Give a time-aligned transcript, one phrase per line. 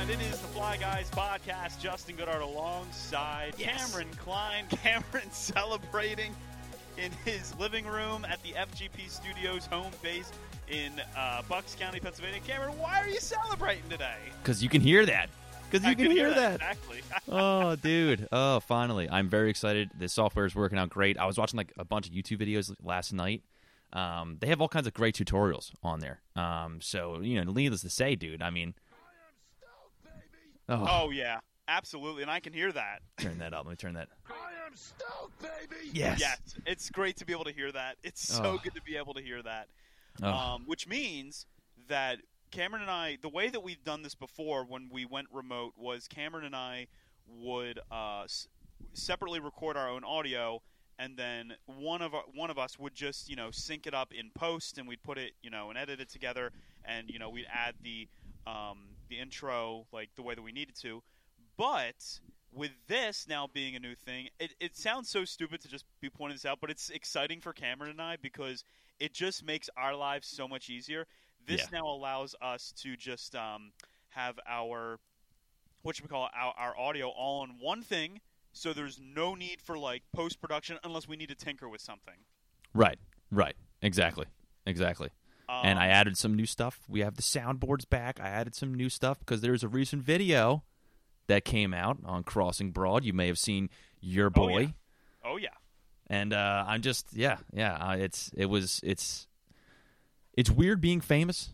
[0.00, 1.80] gentlemen, it is the Fly Guys podcast.
[1.80, 3.90] Justin Goodhart alongside Yes.
[3.90, 4.64] Cameron Kline.
[4.70, 6.34] Cameron celebrating
[6.96, 10.30] in his living room at the FGP Studios home base
[10.68, 12.40] in uh, Bucks County, Pennsylvania.
[12.46, 14.16] Cameron, why are you celebrating today?
[14.42, 15.28] Because you can hear that.
[15.70, 16.54] Because you I can, hear, that.
[16.54, 17.00] Exactly.
[17.28, 18.26] oh, dude.
[18.32, 19.08] Oh, finally.
[19.08, 19.90] I'm very excited.
[19.98, 21.18] The software is working out great.
[21.18, 23.42] I was watching like a bunch of YouTube videos last night.
[23.92, 26.20] Um, they have all kinds of great tutorials on there.
[26.36, 28.40] Um, so you know, needless to say, dude.
[28.42, 28.74] I mean,
[30.70, 31.38] oh, oh, yeah.
[31.68, 32.22] Absolutely.
[32.22, 33.00] And I can hear that.
[33.18, 33.64] turn that up.
[33.66, 34.08] Let me turn that.
[34.28, 34.32] I
[34.66, 35.90] am stoked, baby.
[35.92, 36.18] Yes.
[36.20, 36.40] Yes.
[36.66, 37.96] It's great to be able to hear that.
[38.02, 38.58] It's so Oh.
[38.62, 39.68] good to be able to hear that.
[40.22, 40.28] Oh.
[40.28, 41.46] um, which means
[41.88, 42.18] that
[42.50, 46.08] Cameron and I, the way that we've done this before when we went remote was
[46.08, 46.88] Cameron and I
[47.28, 48.48] would uh, s-
[48.92, 50.60] separately record our own audio,
[50.98, 54.12] and then one of our, one of us would just you know sync it up
[54.12, 56.50] in post, and we'd put it you know and edit it together,
[56.84, 58.08] and you know we'd add the
[58.48, 58.78] um,
[59.10, 61.02] the intro like the way that we needed to,
[61.56, 62.20] but.
[62.52, 66.10] With this now being a new thing, it, it sounds so stupid to just be
[66.10, 68.64] pointing this out, but it's exciting for Cameron and I because
[68.98, 71.06] it just makes our lives so much easier.
[71.46, 71.78] This Yeah.
[71.78, 73.70] now allows us to just um,
[74.08, 74.98] have our
[75.82, 78.20] what should we call it, our, our audio all on one thing,
[78.52, 82.16] so there's no need for like post production unless we need to tinker with something.
[82.74, 82.98] Right.
[83.30, 83.54] Right.
[83.80, 84.26] Exactly.
[84.66, 85.10] Exactly.
[85.50, 86.80] Um, and I added some new stuff.
[86.88, 88.20] We have the soundboards back.
[88.20, 90.62] I added some new stuff because there's a recent video
[91.26, 93.04] that came out on Crossing Broad.
[93.04, 93.68] You may have seen
[94.00, 94.58] your Oh, boy.
[94.60, 94.68] yeah.
[95.24, 95.48] oh yeah,
[96.06, 99.26] and uh, I'm just yeah yeah uh, it's it was it's
[100.34, 101.50] it's weird being famous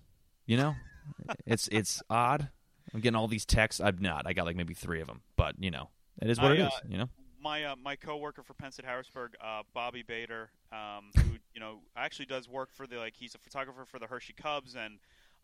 [0.47, 0.74] you know
[1.47, 2.48] it's it's odd
[2.94, 5.55] I'm getting all these texts I'm not I got like maybe three of them but
[5.58, 5.89] you know
[6.22, 7.08] it is what I, it is uh, you know
[7.47, 11.78] my uh, my coworker for Penn State Harrisburg, uh, Bobby Bader, um, who you know
[11.97, 14.98] actually does work for the like he's a photographer for the Hershey Cubs and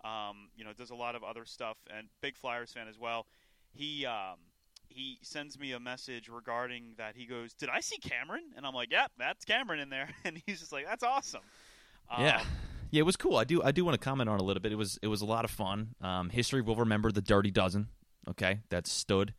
[0.05, 3.27] um, you know does a lot of other stuff and big Flyers fan as well.
[3.71, 4.39] He um,
[4.89, 7.15] he sends me a message regarding that.
[7.15, 10.43] He goes, "Did I see Cameron?" And I'm like, "Yep, that's Cameron in there." And
[10.45, 11.43] he's just like, "That's awesome."
[12.19, 12.47] yeah Um,
[12.91, 14.61] yeah it was cool I do I do want to comment on it a little
[14.61, 17.51] bit it was it was a lot of fun um, history will remember the Dirty
[17.51, 17.89] Dozen
[18.29, 19.33] okay that stood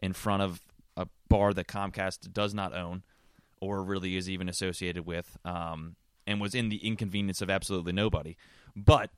[0.00, 0.60] in front of
[0.98, 3.02] a bar that Comcast does not own
[3.60, 8.36] or really is even associated with, um, and was in the inconvenience of absolutely nobody.
[8.76, 9.10] But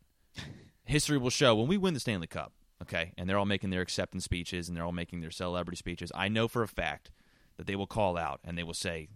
[0.84, 2.52] history will show when we win the Stanley Cup,
[2.82, 6.12] okay, and they're all making their acceptance speeches and they're all making their celebrity speeches.
[6.14, 7.10] I know for a fact
[7.56, 9.08] that they will call out and they will say,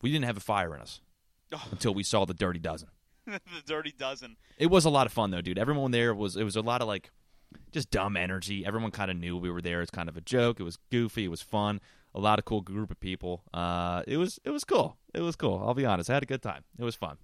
[0.00, 1.00] "We didn't have a fire in us
[1.70, 2.88] until we saw the Dirty Dozen."
[3.26, 4.36] the Dirty Dozen.
[4.58, 5.58] It was a lot of fun though, dude.
[5.58, 7.10] Everyone there was it was a lot of like
[7.72, 8.64] just dumb energy.
[8.64, 9.82] Everyone kind of knew we were there.
[9.82, 10.60] It's kind of a joke.
[10.60, 11.24] It was goofy.
[11.24, 11.80] It was fun.
[12.14, 13.42] A lot of cool group of people.
[13.52, 14.96] Uh, it was it was cool.
[15.12, 15.62] It was cool.
[15.64, 16.08] I'll be honest.
[16.10, 16.62] I had a good time.
[16.78, 17.16] It was fun.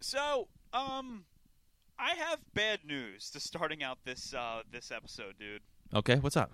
[0.00, 1.24] So, um,
[1.98, 5.62] I have bad news to starting out this uh, this episode, dude.
[5.94, 6.50] Okay, what's up?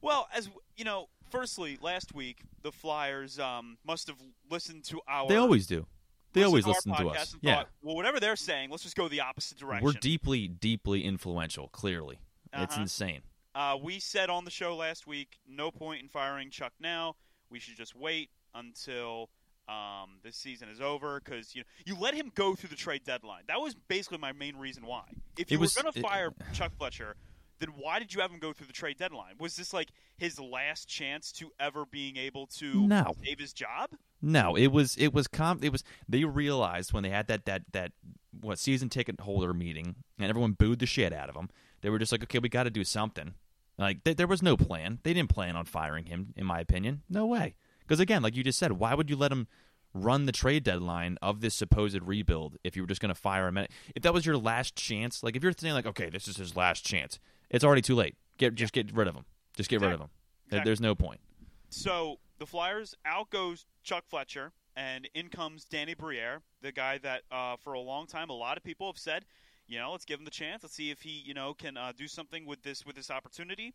[0.00, 4.18] Well, as you know, firstly, last week the Flyers um, must have
[4.50, 5.28] listened to our.
[5.28, 5.86] They always do.
[6.32, 7.36] They always listen to us.
[7.40, 9.84] Yeah, thought, well, whatever they're saying, let's just go the opposite direction.
[9.84, 11.68] we're deeply, deeply influential.
[11.68, 12.18] Clearly,
[12.52, 12.82] it's Uh-huh.
[12.82, 13.22] insane.
[13.54, 17.16] Uh, we said on the show last week, no point in firing Chuck now.
[17.50, 19.28] We should just wait until
[19.68, 23.04] um, this season is over because you know you let him go through the trade
[23.04, 23.42] deadline.
[23.48, 25.04] That was basically my main reason why.
[25.36, 27.14] If It you was- were going to it- fire Chuck Fletcher,
[27.58, 29.34] then why did you have him go through the trade deadline?
[29.38, 33.14] Was this like his last chance to ever being able to No.
[33.24, 33.90] save his job?
[34.22, 37.62] No, it was it was com- it was they realized when they had that that
[37.72, 37.92] that
[38.40, 41.50] what season ticket holder meeting and everyone booed the shit out of them.
[41.82, 43.34] They were just like, okay, we got to do something.
[43.76, 45.00] Like th- there was no plan.
[45.02, 47.02] They didn't plan on firing him, in my opinion.
[47.10, 47.56] No way.
[47.80, 49.48] Because again, like you just said, why would you let him
[49.92, 53.48] run the trade deadline of this supposed rebuild if you were just going to fire
[53.48, 53.58] him?
[53.94, 56.54] If that was your last chance, like if you're thinking like, okay, this is his
[56.56, 57.18] last chance,
[57.50, 58.14] it's already too late.
[58.38, 59.24] Get just get rid of him.
[59.56, 60.08] Just get rid of him.
[60.46, 60.68] Exactly.
[60.68, 61.20] There's no point.
[61.68, 67.22] So the Flyers out goes Chuck Fletcher, and in comes Danny Briere, the guy that
[67.30, 69.24] uh, for a long time a lot of people have said,
[69.68, 70.64] you know, let's give him the chance.
[70.64, 73.74] Let's see if he, you know, can uh, do something with this with this opportunity.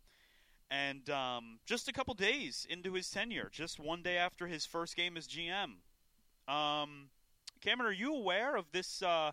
[0.70, 4.96] And um, just a couple days into his tenure, just one day after his first
[4.96, 5.76] game as GM,
[6.46, 7.08] um,
[7.62, 9.00] Cameron, are you aware of this?
[9.00, 9.32] Uh,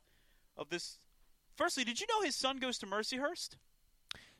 [0.55, 0.99] of this?
[1.57, 3.57] Firstly, did you know his son goes to Mercyhurst?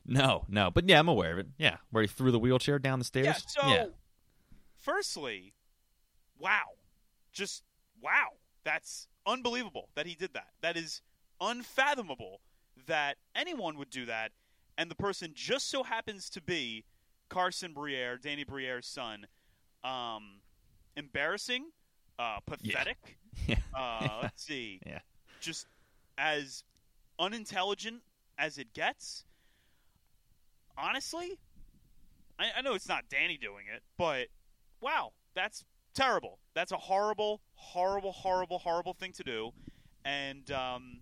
[0.06, 1.48] No, no, but yeah, I'm aware of it.
[1.58, 3.26] Yeah, where he threw the wheelchair down the stairs.
[3.26, 3.82] Yeah.
[3.82, 3.92] So,
[4.86, 5.52] firstly,
[6.38, 6.76] wow,
[7.32, 7.64] just
[8.00, 8.28] wow.
[8.64, 10.48] That's unbelievable that he did that.
[10.62, 11.02] That is
[11.40, 12.40] unfathomable
[12.86, 14.32] that anyone would do that,
[14.78, 16.84] and the person just so happens to be
[17.28, 19.26] Carson Briere, Danny Briere's son.
[19.84, 20.40] Um,
[20.96, 21.66] embarrassing,
[22.18, 22.98] uh, pathetic.
[23.46, 23.56] Yeah.
[23.76, 24.80] Uh, let's see.
[24.86, 25.00] Yeah.
[25.40, 25.66] Just
[26.16, 26.64] as
[27.18, 28.00] unintelligent
[28.38, 29.24] as it gets.
[30.78, 31.38] honestly,
[32.38, 34.28] I, I know it's not Danny doing it, but
[34.80, 35.64] wow, that's
[35.94, 36.38] terrible.
[36.54, 39.50] That's a horrible, horrible, horrible, horrible thing to do.
[40.04, 40.98] And um,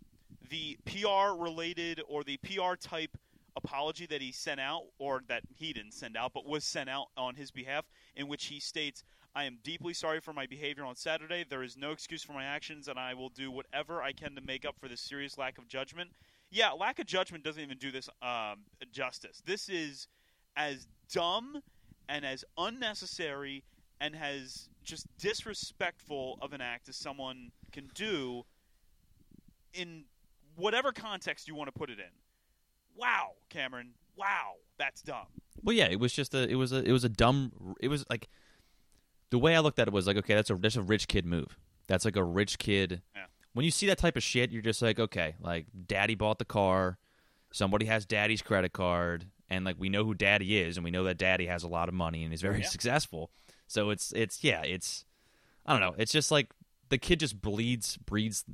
[0.50, 3.16] the PR related or the PR type
[3.56, 7.06] apology that he sent out, or that he didn't send out, but was sent out
[7.16, 7.84] on his behalf,
[8.16, 9.04] in which he states,
[9.34, 11.44] I am deeply sorry for my behavior on Saturday.
[11.48, 14.40] There is no excuse for my actions, and I will do whatever I can to
[14.40, 16.10] make up for this serious lack of judgment.
[16.50, 18.60] Yeah, lack of judgment doesn't even do this um,
[18.92, 19.42] justice.
[19.44, 20.06] This is
[20.56, 21.62] as dumb
[22.08, 23.64] and as unnecessary
[24.00, 28.42] and as just disrespectful of an act as someone can do
[29.72, 30.04] in
[30.56, 32.12] whatever context you want to put it in.
[32.96, 33.92] Wow, Cameron.
[34.16, 35.26] Wow, that's dumb.
[35.62, 38.04] Well, yeah, it was just a it was a it was a dumb it was
[38.08, 38.28] like
[39.30, 41.26] the way I looked at it was like okay, that's a that's a rich kid
[41.26, 41.58] move.
[41.86, 43.02] That's like a rich kid.
[43.14, 43.24] Yeah.
[43.52, 46.44] When you see that type of shit, you're just like okay, like daddy bought the
[46.44, 46.98] car,
[47.52, 51.04] somebody has daddy's credit card, and like we know who daddy is, and we know
[51.04, 52.66] that daddy has a lot of money and is very Yeah.
[52.68, 53.30] successful.
[53.66, 55.04] So it's it's yeah, it's
[55.66, 55.94] I don't know.
[55.98, 56.50] It's just like
[56.90, 58.44] the kid just bleeds breeds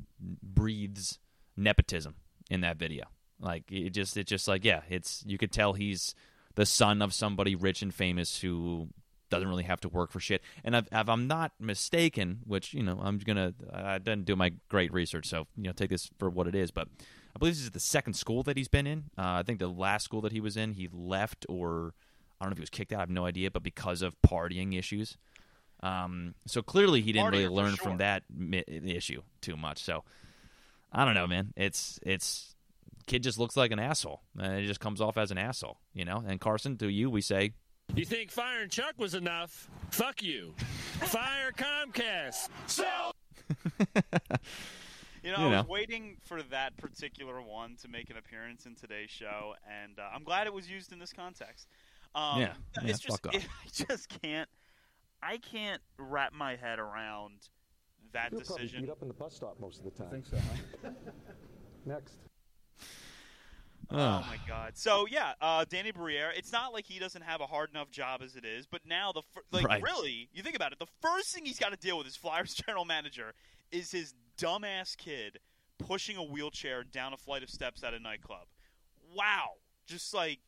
[0.43, 1.19] breathes
[1.57, 2.15] nepotism
[2.51, 3.05] in that video.
[3.41, 6.15] Like it just it's just like yeah, it's you could tell he's
[6.55, 8.89] the son of somebody rich and famous who
[9.31, 10.43] doesn't really have to work for shit.
[10.65, 14.53] And if, if I'm not mistaken, which you know I'm gonna I didn't do my
[14.69, 16.89] great research, so you know take this for what it is, but
[17.35, 19.05] I believe this is the second school that he's been in.
[19.17, 21.95] Uh, I think the last school that he was in, he left or
[22.41, 22.99] I don't know if he was kicked out.
[22.99, 25.17] I have no idea, but because of partying issues.
[25.83, 27.85] Um, so clearly he didn't Partier really learn sure.
[27.85, 29.83] from that mi- issue too much.
[29.83, 30.05] So
[30.93, 31.53] I don't know, man.
[31.57, 32.55] It's it's
[33.07, 36.05] kid just looks like an asshole, and it just comes off as an asshole, you
[36.05, 36.23] know.
[36.27, 37.53] And Carson, to you, we say
[37.95, 39.69] You think firing Chuck was enough?
[39.91, 40.55] Fuck you.
[40.59, 42.49] Fire Comcast.
[45.23, 45.57] You know, You I know.
[45.59, 50.03] was waiting for that particular one to make an appearance in today's show, and uh,
[50.15, 51.69] I'm glad it was used in this context.
[52.15, 52.53] Um, Yeah.
[52.83, 53.43] Yeah, it's just, fuck off.
[53.45, 54.49] I just can't.
[55.23, 57.35] I can't wrap my head around
[58.13, 58.81] that You're decision.
[58.83, 60.07] beat up in the bus stop most of the time.
[60.09, 60.37] I think so.
[60.83, 60.91] Huh?
[61.85, 62.15] Next.
[63.93, 63.97] Oh
[64.29, 64.77] my god!
[64.77, 66.31] So yeah, uh, Danny Briere.
[66.37, 69.11] It's not like he doesn't have a hard enough job as it is, but now
[69.13, 69.83] the fir- like Right.
[69.83, 70.79] really, you think about it.
[70.79, 73.35] The first thing he's got to deal with is Flyers general manager
[73.73, 75.39] is his dumbass kid
[75.79, 78.47] pushing a wheelchair down a flight of steps at a nightclub.
[79.15, 79.55] Wow!
[79.87, 80.39] Just like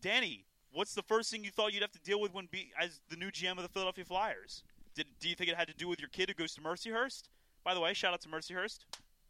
[0.00, 3.00] Danny, what's the first thing you thought you'd have to deal with when be as
[3.08, 4.62] the new GM of the Philadelphia Flyers?
[4.94, 7.24] Did do you think it had to do with your kid who goes to Mercyhurst?
[7.64, 8.80] By the way, shout out to Mercyhurst,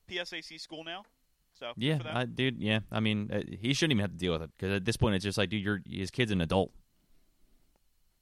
[0.08, 1.02] PSAC school now.
[1.58, 1.98] So Yeah.
[2.06, 2.60] I, dude.
[2.60, 4.96] Yeah, I mean, uh, he shouldn't even have to deal with it because at this
[4.96, 6.70] point, it's just like, dude, you're his kid's an adult.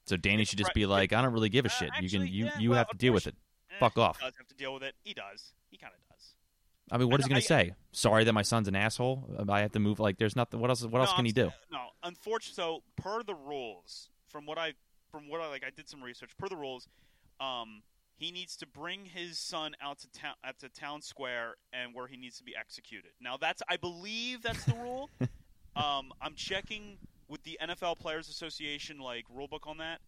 [0.06, 1.90] So Danny should just be like, I don't really give a Uh, shit.
[2.00, 3.36] you can, you, yeah, you well, have to deal with it.
[3.78, 4.18] Eh, Fuck off.
[4.18, 4.94] He does have to deal with it.
[5.02, 5.52] He does.
[5.70, 6.34] He kind of does.
[6.90, 7.72] I mean, what I is he gonna say?
[7.92, 9.46] Sorry that my son's an asshole.
[9.48, 10.00] I have to move.
[10.00, 10.60] Like, there's nothing.
[10.60, 10.84] What else?
[10.84, 11.50] What else can I'm he do?
[11.70, 14.72] No, unfortunately, so per the rules, from what I,
[15.10, 16.30] from what I like, I did some research.
[16.38, 16.88] Per the rules,
[17.40, 17.82] um,
[18.16, 22.06] he needs to bring his son out to town, out to town square, and where
[22.06, 23.10] he needs to be executed.
[23.20, 25.10] Now, that's I believe that's the rule.
[25.76, 26.98] um, I'm checking
[27.28, 30.00] with the NFL Players Association like rule book on that.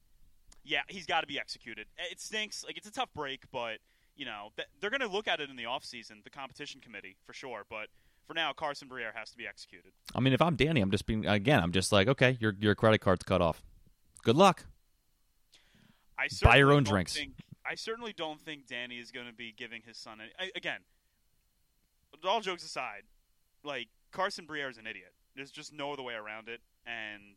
[0.65, 1.87] Yeah, he's got to be executed.
[1.99, 2.64] Eh, it stinks.
[2.64, 3.79] Like it's a tough break, but
[4.17, 7.17] you know th- they're going to look at it in the offseason, the competition committee
[7.25, 7.64] for sure.
[7.69, 7.88] But
[8.26, 9.93] for now, Carson Briere has to be executed.
[10.14, 11.62] I mean, if I'm Danny, I'm just being again.
[11.62, 13.62] I'm just like, okay, your your credit card's cut off.
[14.23, 14.67] Good luck.
[16.19, 17.14] I Buy your certainly own don't drinks.
[17.14, 17.33] Think,
[17.64, 20.21] I certainly don't think Danny is going to be giving his son.
[20.21, 20.81] Any, I, again,
[22.29, 23.02] all jokes aside,
[23.64, 25.14] like Carson Briere is an idiot.
[25.35, 26.61] There's just no other way around it.
[26.87, 27.37] And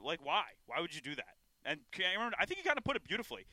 [0.00, 0.44] like, why?
[0.66, 1.36] Why would you do that?
[1.64, 3.46] And Cameron, I think he kind of put it beautifully.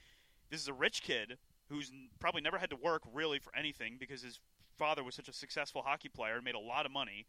[0.50, 1.38] This is a rich kid
[1.70, 4.40] who's probably never had to work really for anything because his
[4.78, 7.26] father was such a successful hockey player and made a lot of money.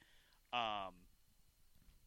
[0.53, 0.95] Um,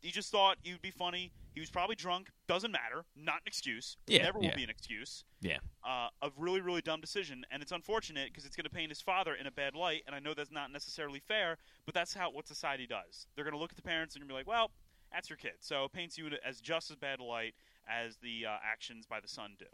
[0.01, 1.31] he just thought he would be funny.
[1.53, 2.29] He was probably drunk.
[2.47, 3.03] Doesn't matter.
[3.17, 3.97] Not an excuse.
[4.07, 5.25] Yeah, Never will be an excuse.
[5.41, 5.57] Yeah.
[5.83, 9.01] Uh, a really, really dumb decision, and it's unfortunate because it's going to paint his
[9.01, 10.03] father in a bad light.
[10.07, 13.27] And I know that's not necessarily fair, but that's how what society does.
[13.35, 14.71] They're going to look at the parents and be like, "Well,
[15.11, 17.55] that's your kid," so it paints you as just as bad a light
[17.89, 19.65] as the uh, actions by the son do.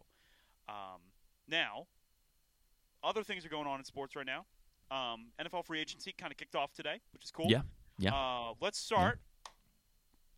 [0.68, 1.02] Um,
[1.48, 1.88] now,
[3.04, 4.46] other things are going on in sports right now.
[4.92, 7.48] Um, NFL free agency kind of kicked off today, which is cool.
[7.50, 7.62] Yeah,
[7.98, 8.14] yeah.
[8.14, 9.20] Uh, let's start.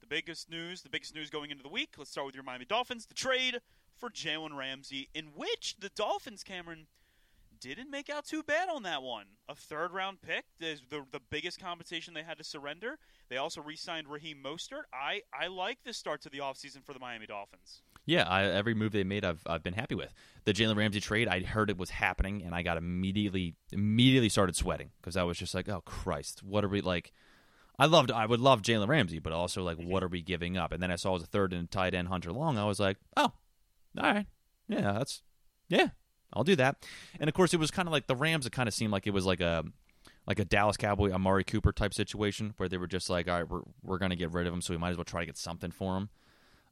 [0.01, 1.95] The biggest news, the biggest news going into the week.
[1.97, 3.05] Let's start with your Miami Dolphins.
[3.05, 3.59] The trade
[3.95, 6.87] for Jalen Ramsey, in which the Dolphins, Cameron,
[7.59, 9.25] didn't make out too bad on that one.
[9.49, 12.97] A third round pick is the the biggest compensation they had to surrender.
[13.29, 14.83] They also re-signed Raheem Mostert.
[14.93, 17.81] I, I like this start to the offseason for the Miami Dolphins.
[18.05, 20.13] Yeah, I, every move they made, I've I've been happy with.
[20.45, 24.55] The Jalen Ramsey trade, I heard it was happening, and I got immediately immediately started
[24.55, 27.11] sweating because I was just like, oh Christ, what are we like?
[27.77, 28.09] I loved.
[28.09, 29.89] I would love Jalen Ramsey, but also like, mm-hmm.
[29.89, 30.71] what are we giving up?
[30.71, 32.57] And then I saw as a third and tight end Hunter Long.
[32.57, 33.33] I was like, oh,
[33.97, 34.27] all right,
[34.69, 35.21] yeah, that's
[35.67, 35.89] yeah,
[36.33, 36.85] I'll do that.
[37.19, 38.45] And of course, it was kind of like the Rams.
[38.45, 39.63] It kind of seemed like it was like a
[40.25, 43.49] like a Dallas Cowboy Amari Cooper type situation where they were just like, all right,
[43.49, 45.37] we're we're gonna get rid of him, so we might as well try to get
[45.37, 46.09] something for him.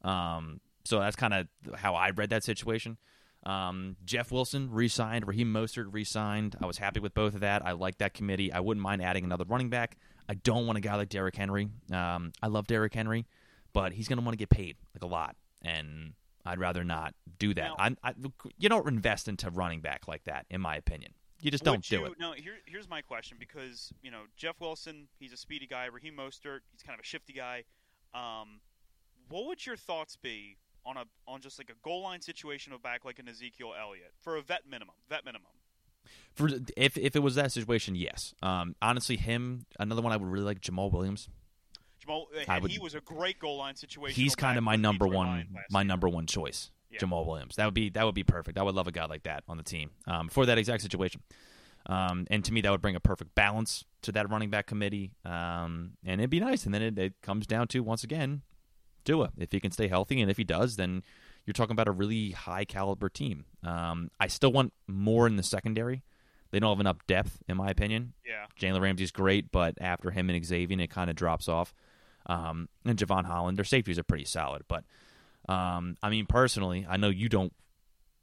[0.09, 2.97] Um, so that's kind of how I read that situation.
[3.45, 5.27] Um, Jeff Wilson re-signed.
[5.27, 6.55] Raheem Mostert re-signed.
[6.61, 7.65] I was happy with both of that.
[7.65, 8.51] I like that committee.
[8.51, 9.97] I wouldn't mind adding another running back.
[10.27, 11.69] I don't want a guy like Derrick Henry.
[11.91, 13.27] Um, I love Derrick Henry,
[13.71, 16.13] but he's going to want to get paid like a lot, and
[16.45, 17.69] I'd rather not do that.
[17.69, 18.13] Now- I, I,
[18.57, 21.13] you don't invest into running back like that, in my opinion.
[21.41, 22.13] You just don't Would do it.
[22.19, 25.85] No, here, here's my question because you know Jeff Wilson, he's a speedy guy.
[25.85, 27.65] Raheem Mostert, he's kind of a shifty guy.
[28.13, 28.61] Um,
[29.29, 32.81] what would your thoughts be on a on just like a goal line situation of
[32.81, 34.95] back like an Ezekiel Elliott for a vet minimum?
[35.09, 35.51] Vet minimum.
[36.33, 38.33] For if if it was that situation, yes.
[38.41, 41.27] Um, honestly, him another one I would really like Jamaal Williams.
[42.07, 44.21] Jamaal, and would- he was a great goal line situation.
[44.21, 45.87] He's kind of my number one my year.
[45.87, 46.71] number one choice.
[46.89, 46.99] Yeah.
[46.99, 47.55] Jamaal Williams.
[47.57, 48.57] That would be that would be perfect.
[48.57, 51.21] I would love a guy like that on the team um, for that exact situation.
[51.87, 55.11] Um, and to me, that would bring a perfect balance to that running back committee.
[55.23, 56.65] Um, and it'd be nice.
[56.65, 58.41] And then it, it comes down to once again,
[59.03, 59.31] Tua.
[59.37, 61.03] If he can stay healthy, and if he does, then
[61.45, 63.45] you're talking about a really high caliber team.
[63.63, 66.03] Um, I still want more in the secondary.
[66.51, 68.13] They don't have enough depth, in my opinion.
[68.25, 68.45] Yeah.
[68.59, 71.73] Jalen Ramsey's great, but after him and Xavien, it kind of drops off.
[72.27, 74.63] Um, and Jevon Holland, their safeties are pretty solid.
[74.67, 74.83] But
[75.47, 77.53] um, I mean, personally, I know you don't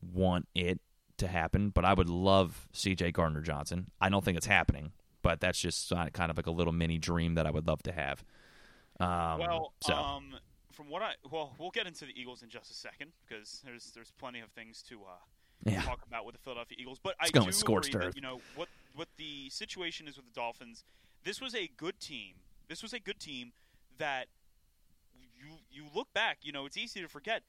[0.01, 0.81] want it
[1.19, 3.13] to happen, but I would love C.J.
[3.13, 3.91] Gardner Johnson.
[4.01, 4.93] I don't think it's happening,
[5.23, 7.93] but that's just kind of like a little mini dream that I would love to
[7.93, 8.25] have.
[9.01, 10.35] Um, Well, so um,
[10.73, 13.93] from what I well, we'll get into the Eagles in just a second because there's
[13.93, 16.99] there's plenty of things to uh, yeah, talk about with the Philadelphia Eagles.
[17.03, 20.27] But Let's I do scorched agree that you know what what the situation is with
[20.27, 20.85] the Dolphins.
[21.25, 22.35] This was a good team.
[22.69, 23.53] This was a good team
[23.99, 24.27] that
[25.13, 26.39] you you look back.
[26.43, 27.43] You know, it's easy to forget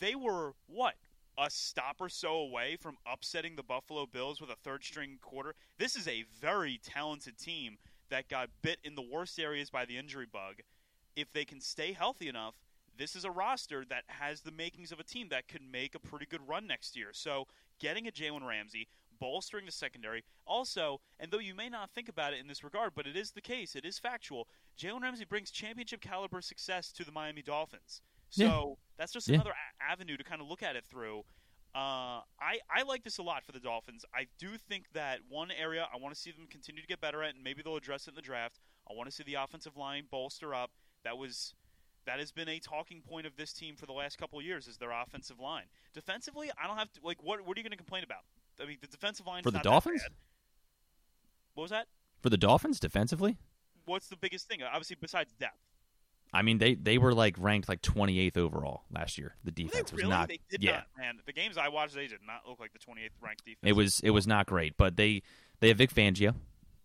[0.00, 0.94] they were what
[1.36, 5.54] a stop or so away from upsetting the Buffalo Bills with a third string quarter.
[5.78, 7.78] This is a very talented team
[8.10, 10.56] that got bit in the worst areas by the injury bug.
[11.16, 12.54] If they can stay healthy enough,
[12.96, 15.98] this is a roster that has the makings of a team that could make a
[15.98, 17.08] pretty good run next year.
[17.12, 17.46] So,
[17.80, 18.86] getting a Jalen Ramsey,
[19.18, 22.92] bolstering the secondary, also, and though you may not think about it in this regard,
[22.94, 24.48] but it is the case, it is factual.
[24.78, 28.02] Jalen Ramsey brings championship caliber success to the Miami Dolphins.
[28.30, 28.44] So
[28.78, 28.84] Yeah.
[28.96, 29.34] that's just Yeah.
[29.36, 31.24] another a- avenue to kind of look at it through.
[31.74, 34.04] Uh, I I like this a lot for the Dolphins.
[34.14, 37.22] I do think that one area I want to see them continue to get better
[37.22, 38.60] at, and maybe they'll address it in the draft.
[38.88, 40.70] I want to see the offensive line bolster up.
[41.02, 41.54] That was
[42.04, 44.68] that has been a talking point of this team for the last couple of years
[44.68, 45.64] is their offensive line.
[45.94, 48.24] Defensively, I don't have to like what what are you going to complain about?
[48.62, 50.02] I mean, the defensive line For the Dolphins?
[51.54, 51.86] What was that?
[52.24, 53.36] for the Dolphins defensively,
[53.84, 54.62] What's the biggest thing?
[54.62, 55.58] Obviously, besides depth.
[56.32, 59.36] I mean they they were like ranked like 28th overall last year.
[59.44, 60.28] The defense was not.
[60.28, 61.18] They did yeah, not, man.
[61.26, 63.60] The games I watched, they did not look like the 28th ranked defense.
[63.62, 65.22] It was it was not great, but they
[65.60, 66.34] they have Vic Fangio.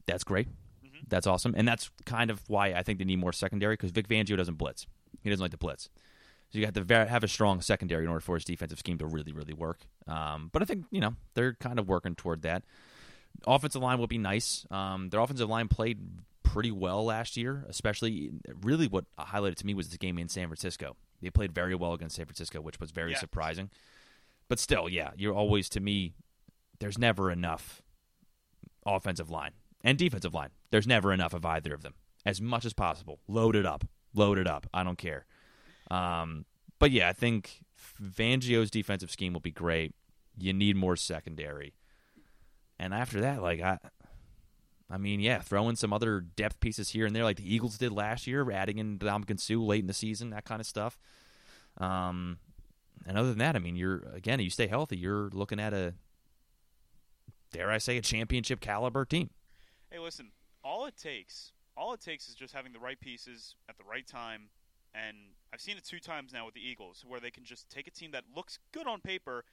[0.05, 0.49] That's great.
[0.85, 1.07] Mhm.
[1.07, 4.07] That's awesome, and that's kind of why I think they need more secondary because Vic
[4.09, 4.85] Fangio doesn't blitz.
[5.23, 5.89] He doesn't like to blitz,
[6.49, 9.05] so you have to have a strong secondary in order for his defensive scheme to
[9.05, 9.81] really really work.
[10.07, 12.63] Um, but I think you know they're kind of working toward that.
[13.47, 14.65] Offensive line will be nice.
[14.71, 15.99] Um, their offensive line played
[16.43, 18.31] pretty well last year, especially
[18.63, 20.95] really what highlighted to me was the game in San Francisco.
[21.21, 23.19] They played very well against San Francisco, which was very Yes.
[23.19, 23.69] surprising.
[24.47, 26.15] But still, yeah, you're always to me.
[26.79, 27.83] There's never enough
[28.85, 29.51] offensive line
[29.83, 30.49] and defensive line.
[30.71, 31.93] There's never enough of either of them.
[32.25, 34.67] As much as possible, load it up, load it up.
[34.73, 35.25] I don't care.
[35.89, 36.45] Um,
[36.79, 39.93] but yeah, I think Fangio's defensive scheme will be great.
[40.37, 41.73] You need more secondary,
[42.77, 43.79] and after that, like I,
[44.89, 47.77] I mean, yeah, throw in some other depth pieces here and there, like the Eagles
[47.77, 50.97] did last year, adding in Ndamukong Suh late in the season, that kind of stuff.
[51.77, 52.37] Um,
[53.05, 55.93] and other than that, I mean, you're again, you stay healthy, you're looking at a,
[57.51, 59.29] dare I say, a championship caliber team.
[59.91, 60.31] Hey, listen.
[60.63, 64.05] All it takes, all it takes, is just having the right pieces at the right
[64.05, 64.49] time.
[64.93, 65.17] And
[65.53, 67.91] I've seen it two times now with the Eagles, where they can just take a
[67.91, 69.45] team that looks good on paper,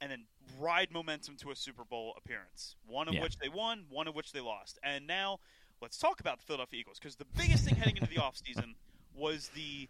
[0.00, 0.24] and then
[0.58, 2.76] ride momentum to a Super Bowl appearance.
[2.86, 3.22] One of Yeah.
[3.22, 4.78] which they won, one of which they lost.
[4.82, 5.38] And now,
[5.80, 8.74] let's talk about the Philadelphia Eagles, because the biggest thing heading into the offseason
[9.14, 9.88] was the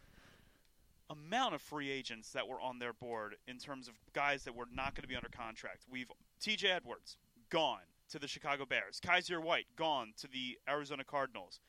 [1.08, 4.66] amount of free agents that were on their board in terms of guys that were
[4.66, 5.84] not going to be under contract.
[5.88, 6.10] We've
[6.40, 6.70] T.J.
[6.70, 7.16] Edwards
[7.50, 9.00] gone to the Chicago Bears.
[9.00, 11.60] Kyzir White gone to the Arizona Cardinals.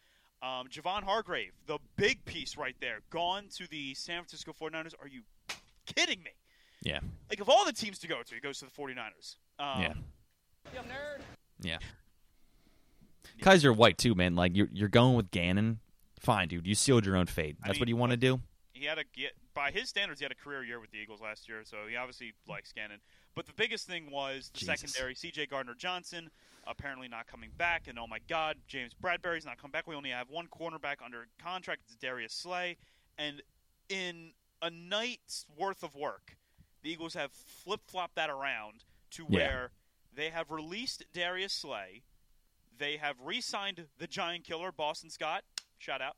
[0.44, 4.94] Um, Javon Hargrave, the big piece right there, gone to the San Francisco 49ers.
[5.02, 5.22] Are you
[5.86, 6.32] kidding me?
[6.82, 9.38] Yeah, Like, of all the teams to go to, he goes to the 49ers.
[9.58, 9.94] Um, yeah,
[11.62, 11.78] yeah.
[13.42, 14.36] Kyzir White too, man.
[14.36, 15.80] Like you're you're going with Gannon
[16.20, 16.66] fine, dude.
[16.66, 17.58] You sealed your own fate.
[17.62, 18.42] I That's mean, what you want to do.
[18.84, 21.22] He had a get by his standards he had a career year with the Eagles
[21.22, 23.00] last year, so he obviously likes Gannon.
[23.34, 24.92] But the biggest thing was the Jesus.
[24.92, 25.16] secondary.
[25.16, 25.46] C.J.
[25.46, 26.30] Gardner Johnson
[26.68, 29.88] apparently not coming back, and oh my God, James Bradberry's not coming back.
[29.88, 31.84] We only have one cornerback under contract.
[31.86, 32.76] It's Darius Slay,
[33.18, 33.42] and
[33.88, 36.36] in a night's worth of work,
[36.82, 39.38] the Eagles have flip flopped that around to Yeah.
[39.38, 39.72] where
[40.14, 42.04] they have released Darius Slay.
[42.78, 45.46] They have re-signed the Giant Killer, Boston Scott.
[45.78, 46.18] Shout out.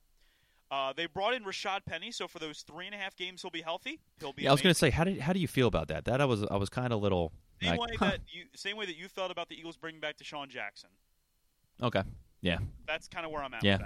[0.75, 3.50] Uh, they brought in Rashad Penny, so for those three and a half games, he'll
[3.50, 4.01] be healthy.
[4.20, 4.44] He'll be.
[4.44, 6.03] Yeah, I was going to say, how did how do you feel about that?
[6.03, 7.32] That I was I was kind of little.
[7.62, 8.05] same like, way huh.
[8.12, 10.89] that you same way that you felt about the Eagles bringing back DeSean Jackson.
[11.82, 12.01] Okay.
[12.41, 12.58] Yeah.
[12.86, 13.77] That's kind of where I'm at Yeah.
[13.77, 13.86] with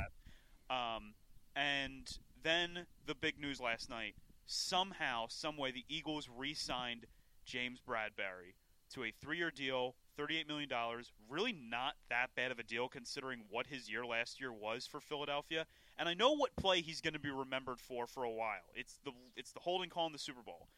[0.70, 0.76] that.
[0.76, 1.14] Um,
[1.56, 2.10] and
[2.42, 4.16] then the big news last night:
[4.48, 7.06] somehow, some way, the Eagles re-signed
[7.46, 8.56] James Bradberry
[8.94, 11.12] to a three-year deal, thirty-eight million dollars.
[11.30, 15.00] Really, not that bad of a deal considering what his year last year was for
[15.00, 15.68] Philadelphia.
[16.00, 18.72] And I know what play he's going to be remembered for for a while.
[18.74, 20.70] It's the it's the holding call in the Super Bowl.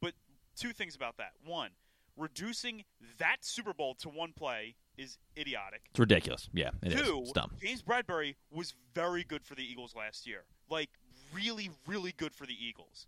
[0.00, 0.14] But
[0.56, 1.70] two things about that: one,
[2.16, 2.84] reducing
[3.18, 5.82] that Super Bowl to one play is idiotic.
[5.90, 6.48] It's ridiculous.
[6.54, 7.00] Yeah, it is.
[7.00, 7.52] Two, dumb.
[7.60, 10.44] James Bradberry was very good for the Eagles last year.
[10.70, 10.90] Like
[11.34, 13.06] really, really good for the Eagles.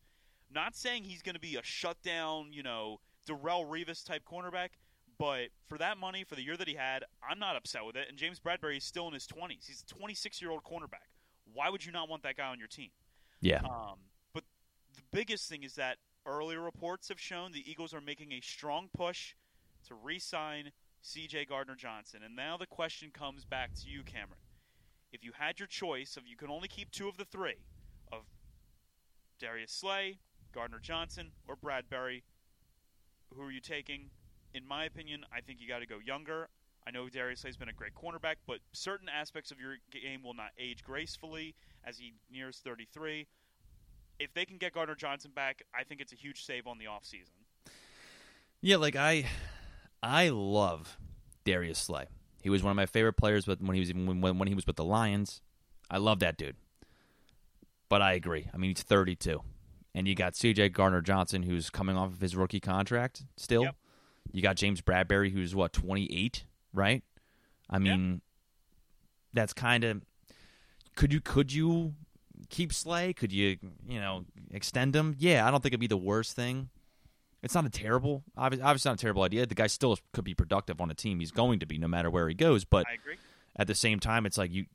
[0.53, 2.99] Not saying he's going to be a shutdown, you know,
[3.29, 4.71] Darrelle Revis type cornerback,
[5.19, 8.07] but for that money, for the year that he had, I'm not upset with it.
[8.09, 9.67] And James Bradberry is still in his 20s.
[9.67, 11.07] He's a 26 year old cornerback.
[11.54, 12.90] Why would you not want that guy on your team?
[13.40, 13.61] Yeah.
[13.64, 13.99] Um,
[14.33, 14.45] but
[14.95, 18.88] the biggest thing is that earlier reports have shown the Eagles are making a strong
[18.95, 19.35] push
[19.88, 21.47] to re-sign C.J.
[21.47, 24.40] Gardner Johnson, and now the question comes back to you, Cameron.
[25.12, 27.57] If you had your choice of you can only keep two of the three,
[28.12, 28.25] of
[29.38, 30.19] Darius Slay,
[30.52, 32.23] Gardner Johnson, or Bradberry,
[33.35, 34.11] who are you taking?
[34.52, 36.48] In my opinion, I think you got to go younger.
[36.87, 40.35] I know Darius Slay's been a great cornerback, but certain aspects of your game will
[40.35, 43.27] not age gracefully as he nears 33.
[44.19, 46.87] If they can get Gardner Johnson back, I think it's a huge save on the
[46.87, 47.73] offseason.
[48.61, 49.27] Yeah, like I,
[50.03, 50.99] I love
[51.45, 52.07] Darius Slay.
[52.43, 54.55] He was one of my favorite players, but when he was even when when he
[54.55, 55.43] was with the Lions,
[55.90, 56.57] I love that dude.
[57.88, 58.49] But I agree.
[58.53, 59.40] I mean, he's 32,
[59.95, 60.71] and you got C.J.
[60.71, 63.64] Gardner Johnson, who's coming off of his rookie contract still.
[63.64, 63.77] Yep.
[64.33, 67.02] You got James Bradberry, who's what 28, right?
[67.68, 68.20] I mean,
[69.33, 70.02] that's kind of.
[70.96, 71.94] Could you could you
[72.48, 73.12] keep Slay?
[73.12, 75.14] Could you you know extend him?
[75.18, 76.68] Yeah, I don't think it'd be the worst thing.
[77.42, 79.46] It's not a terrible, obviously not a terrible idea.
[79.46, 81.20] The guy still could be productive on a team.
[81.20, 82.66] He's going to be no matter where he goes.
[82.66, 83.16] But I agree.
[83.56, 84.66] at the same time, it's like you.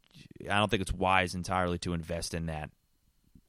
[0.49, 2.71] I don't think it's wise entirely to invest in that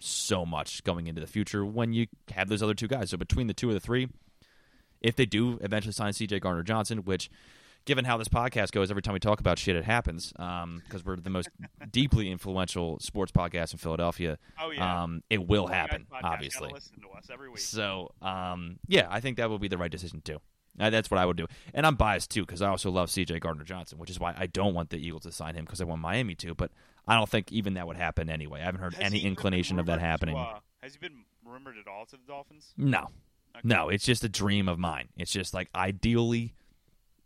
[0.00, 3.10] so much going into the future when you have those other two guys.
[3.10, 4.08] So between the two of the three,
[5.00, 6.40] if they do eventually sign C.J.
[6.40, 7.30] Gardner Johnson, which,
[7.86, 11.16] given how this podcast goes, every time we talk about shit, it happens because we're
[11.16, 11.48] the most
[11.90, 14.36] deeply influential sports podcast in Philadelphia.
[14.60, 15.02] Oh, yeah.
[15.04, 16.06] um, it will happen.
[16.12, 17.58] podcast Obviously, listen to us every week.
[17.58, 20.38] so, um, yeah, I think that would be the right decision too.
[20.78, 23.38] Uh, that's what I would do, and I'm biased too because I also love C.J.
[23.38, 25.84] Gardner Johnson, which is why I don't want the Eagles to sign him because I
[25.84, 26.54] want Miami to.
[26.54, 26.70] But
[27.08, 28.60] I don't think even that would happen anyway.
[28.60, 30.36] I haven't heard Has any he inclination of that rumored to, happening.
[30.36, 32.74] uh, has he been rumored at all to the Dolphins?
[32.76, 33.08] no,
[33.56, 33.60] Okay.
[33.64, 35.08] no, it's just a dream of mine.
[35.16, 36.52] It's just like ideally,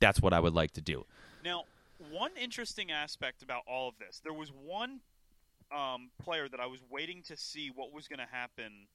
[0.01, 1.05] that's what I would like to do.
[1.45, 1.65] Now,
[2.11, 5.01] one interesting aspect about all of this, there was one
[5.71, 8.87] um, player that I was waiting to see what was going to happen.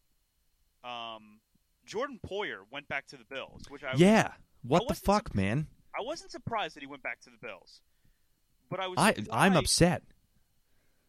[0.84, 1.40] Um,
[1.86, 4.32] Jordan Poyer went back to the Bills, which I yeah,
[4.64, 5.68] what the wasn't fuck, man?
[5.98, 7.82] I wasn't surprised that he went back to the Bills,
[8.70, 8.98] but I was.
[8.98, 10.04] I I'm upset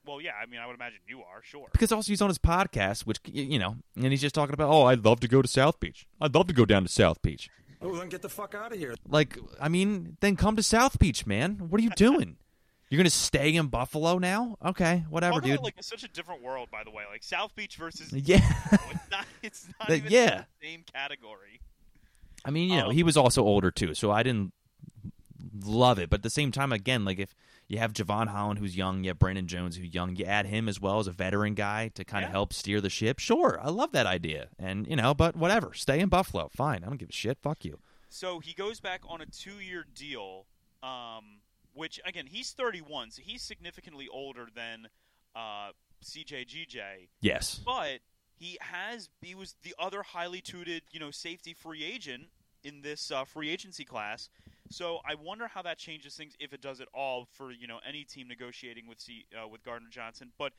[0.06, 1.68] Well, yeah, I mean, I would imagine you are sure.
[1.72, 4.84] because also he's on his podcast, which you know, and he's just talking about, oh,
[4.84, 6.06] I'd love to go to South Beach.
[6.20, 7.48] I'd love to go down to South Beach.
[7.82, 8.94] Oh, then get the fuck out of here.
[9.08, 11.56] Like, I mean, then come to South Beach, man.
[11.68, 12.36] What are you doing?
[12.88, 14.56] You're gonna stay in Buffalo now?
[14.64, 15.62] Okay, whatever, Talk about, dude.
[15.64, 17.02] like it's such a different world, by the way.
[17.10, 18.40] Like South Beach versus yeah,
[18.72, 19.26] it's not.
[19.42, 20.44] It's not That- even yeah.
[20.60, 21.60] the same category.
[22.44, 24.52] I mean, you know, Um, he was also older too, so I didn't
[25.64, 26.10] love it.
[26.10, 27.34] But at the same time, again, like if
[27.68, 30.68] you have Jevon Holland, who's young, you have Brandon Jones, who's young, you add him
[30.68, 32.32] as well as a veteran guy to kind of Yeah.
[32.32, 33.18] help steer the ship.
[33.18, 36.82] Sure, I love that idea, and you know, but whatever, stay in Buffalo, fine.
[36.84, 37.38] I don't give a shit.
[37.42, 37.80] Fuck you.
[38.08, 40.46] So he goes back on a two-year deal,
[40.82, 41.40] um,
[41.74, 44.88] which again he's 31, so he's significantly older than
[45.34, 45.72] uh,
[46.04, 47.08] CJGJ.
[47.20, 47.60] Yes.
[47.64, 48.00] But
[48.38, 52.28] he has he was the other highly touted you know safety free agent
[52.62, 54.28] in this uh, free agency class.
[54.70, 57.78] So I wonder how that changes things if it does at all for you know
[57.86, 60.32] any team negotiating with C, uh, with Gardner Johnson.
[60.38, 60.52] But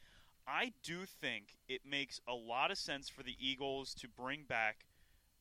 [0.47, 4.85] I do think it makes a lot of sense for the Eagles to bring back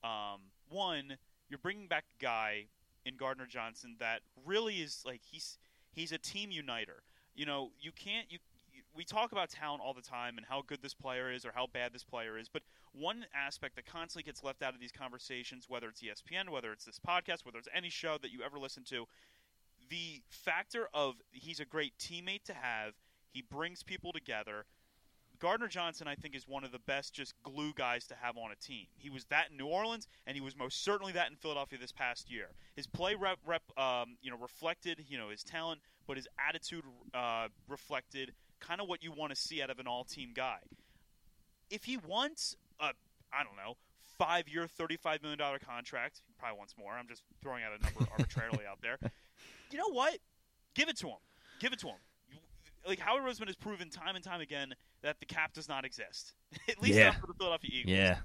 [0.02, 1.16] um, one.
[1.48, 2.64] You're bringing back a guy
[3.04, 5.58] in Gardner Johnson that really is like he's
[5.92, 7.02] he's a team uniter.
[7.34, 8.38] You know, you can't you
[8.96, 11.66] we talk about talent all the time and how good this player is or how
[11.72, 15.66] bad this player is, but one aspect that constantly gets left out of these conversations,
[15.68, 18.84] whether it's ESPN, whether it's this podcast, whether it's any show that you ever listen
[18.84, 19.06] to,
[19.90, 22.94] the factor of he's a great teammate to have.
[23.32, 24.64] He brings people together.
[25.38, 28.50] Gardner Johnson, I think, is one of the best just glue guys to have on
[28.50, 28.86] a team.
[28.96, 31.92] He was that in New Orleans, and he was most certainly that in Philadelphia this
[31.92, 32.48] past year.
[32.74, 36.84] His play rep, rep um, you know, reflected, you know, his talent, but his attitude
[37.12, 40.58] uh, reflected kind of what you want to see out of an all-team guy.
[41.70, 42.86] If he wants a,
[43.32, 43.76] I don't know,
[44.18, 46.92] five-year, thirty-five million dollar contract, he probably wants more.
[46.92, 48.98] I'm just throwing out a number arbitrarily out there.
[49.70, 50.18] You know what?
[50.74, 51.16] Give it to him.
[51.60, 51.96] Give it to him.
[52.30, 52.38] You-
[52.86, 56.34] Like Howard Roseman has proven time and time again that the cap does not exist.
[56.68, 57.06] At least Yeah.
[57.10, 57.96] not for the Philadelphia Eagles.
[57.96, 58.18] Yeah.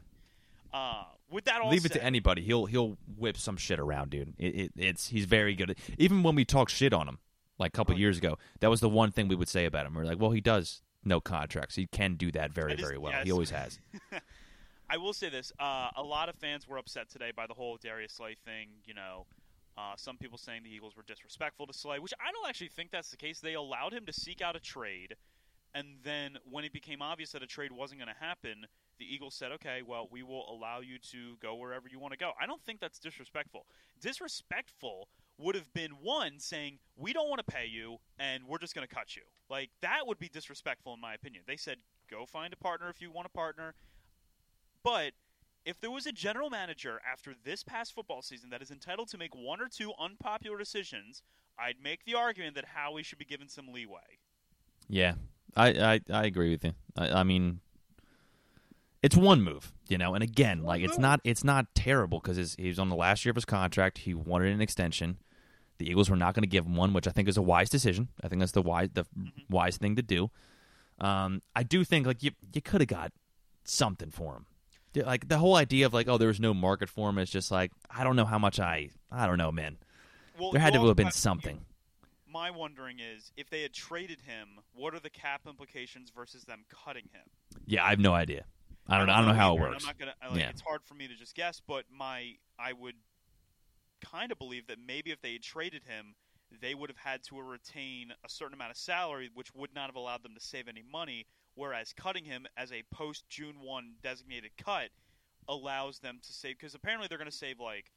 [0.73, 2.41] Uh, with that all Leave it to anybody.
[2.41, 4.33] He'll he'll whip some shit around, dude.
[4.37, 5.77] It, it, it's he's very good.
[5.97, 7.19] Even when we talk shit on him,
[7.61, 9.85] like a couple Oh, years ago, that was the one thing we would say about
[9.85, 9.93] him.
[9.93, 11.75] We're like, well, he does no contracts.
[11.75, 13.11] He can do that very is- very well.
[13.13, 13.25] yes.
[13.25, 13.79] He always has.
[14.89, 17.77] I will say this: uh, a lot of fans were upset today by the whole
[17.77, 18.67] Darius Slay thing.
[18.85, 19.25] You know,
[19.77, 22.91] uh, some people saying the Eagles were disrespectful to Slay, which I don't actually think
[22.91, 23.39] that's the case.
[23.39, 25.15] They allowed him to seek out a trade,
[25.73, 28.65] and then when it became obvious that a trade wasn't going to happen,
[28.99, 32.17] the Eagles said, "Okay, well, we will allow you to go wherever you want to
[32.17, 33.65] go." I don't think that's disrespectful.
[34.01, 35.07] Disrespectful
[35.41, 38.87] would have been one saying, "We don't want to pay you, and we're just going
[38.87, 41.43] to cut you." Like that would be disrespectful in my opinion.
[41.47, 41.77] They said,
[42.09, 43.75] "Go find a partner if you want a partner."
[44.83, 45.13] But
[45.65, 49.17] if there was a general manager after this past football season that is entitled to
[49.17, 51.21] make one or two unpopular decisions,
[51.59, 54.19] I'd make the argument that Howie should be given some leeway.
[54.87, 55.15] Yeah,
[55.55, 56.73] I I, I agree with you.
[56.97, 57.59] I, I mean,
[59.03, 60.13] it's one move, you know.
[60.13, 63.31] And again, like it's not it's not terrible because he was on the last year
[63.31, 63.99] of his contract.
[63.99, 65.17] He wanted an extension.
[65.81, 67.67] The Eagles were not going to give him one, which I think is a wise
[67.69, 68.09] decision.
[68.23, 69.03] I think that's the wise the
[69.49, 70.29] wise thing to do.
[70.99, 73.11] Um, I do think like you you could have got
[73.63, 74.45] something for him.
[75.03, 77.49] Like the whole idea of like oh there was no market for him is just
[77.49, 79.77] like I don't know how much I I don't know man.
[80.39, 81.61] Well, There had to have been something.
[82.27, 86.63] My wondering is if they had traded him, what are the cap implications versus them
[86.69, 87.23] cutting him?
[87.65, 88.45] Yeah, I have no idea.
[88.87, 89.13] I don't know.
[89.13, 89.83] I don't know how it works.
[89.83, 90.13] I'm not gonna.
[90.29, 90.49] Like, Yeah.
[90.49, 92.95] It's hard for me to just guess, but my I would
[94.01, 96.15] kind of believe that maybe if they had traded him,
[96.61, 99.95] they would have had to retain a certain amount of salary, which would not have
[99.95, 101.25] allowed them to save any money.
[101.55, 104.89] Whereas cutting him as a post June one designated cut
[105.47, 107.91] allows them to save because apparently they're going to save like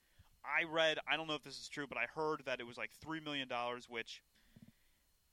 [0.45, 0.99] I read.
[1.09, 3.21] I don't know if this is true, but I heard that it was like three
[3.21, 4.23] million dollars, which.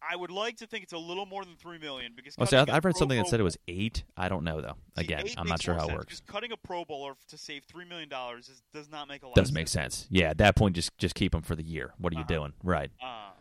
[0.03, 2.55] I would like to think it's a little more than three million because Oh, see,
[2.55, 4.03] I- cutting a I've read something that said it was eight.
[4.17, 4.75] I don't know though.
[4.97, 6.07] See, Again, I'm not sure how it works.
[6.09, 9.35] Just cutting a Pro Bowler to save three million dollars does not make a lot.
[9.35, 9.95] Doesn't make sense.
[9.97, 10.07] sense.
[10.09, 11.93] Yeah, at that point, just just keep him for the year.
[11.99, 12.27] What are you Uh-huh.
[12.35, 12.53] doing?
[12.63, 12.89] Right.
[13.01, 13.33] Um,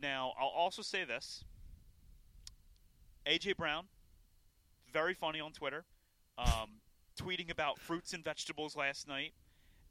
[0.00, 1.44] now, I'll also say this:
[3.26, 3.86] AJ Brown,
[4.92, 5.84] very funny on Twitter,
[6.38, 6.80] um,
[7.20, 9.32] tweeting about fruits and vegetables last night,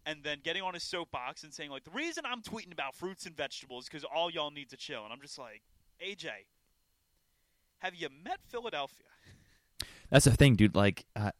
[0.05, 3.25] and then getting on his soapbox and saying like, "The reason I'm tweeting about fruits
[3.25, 5.61] and vegetables is because all y'all need to chill." And I'm just like,
[6.05, 6.29] AJ,
[7.79, 9.05] have you met Philadelphia?
[10.09, 10.75] That's the thing, dude.
[10.75, 11.31] Like, uh,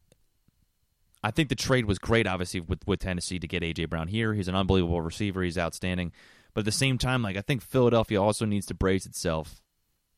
[1.24, 4.34] I think the trade was great, obviously, with with Tennessee to get AJ Brown here.
[4.34, 5.44] He's an unbelievable receiver.
[5.44, 6.12] He's outstanding.
[6.54, 9.62] But at the same time, like, I think Philadelphia also needs to brace itself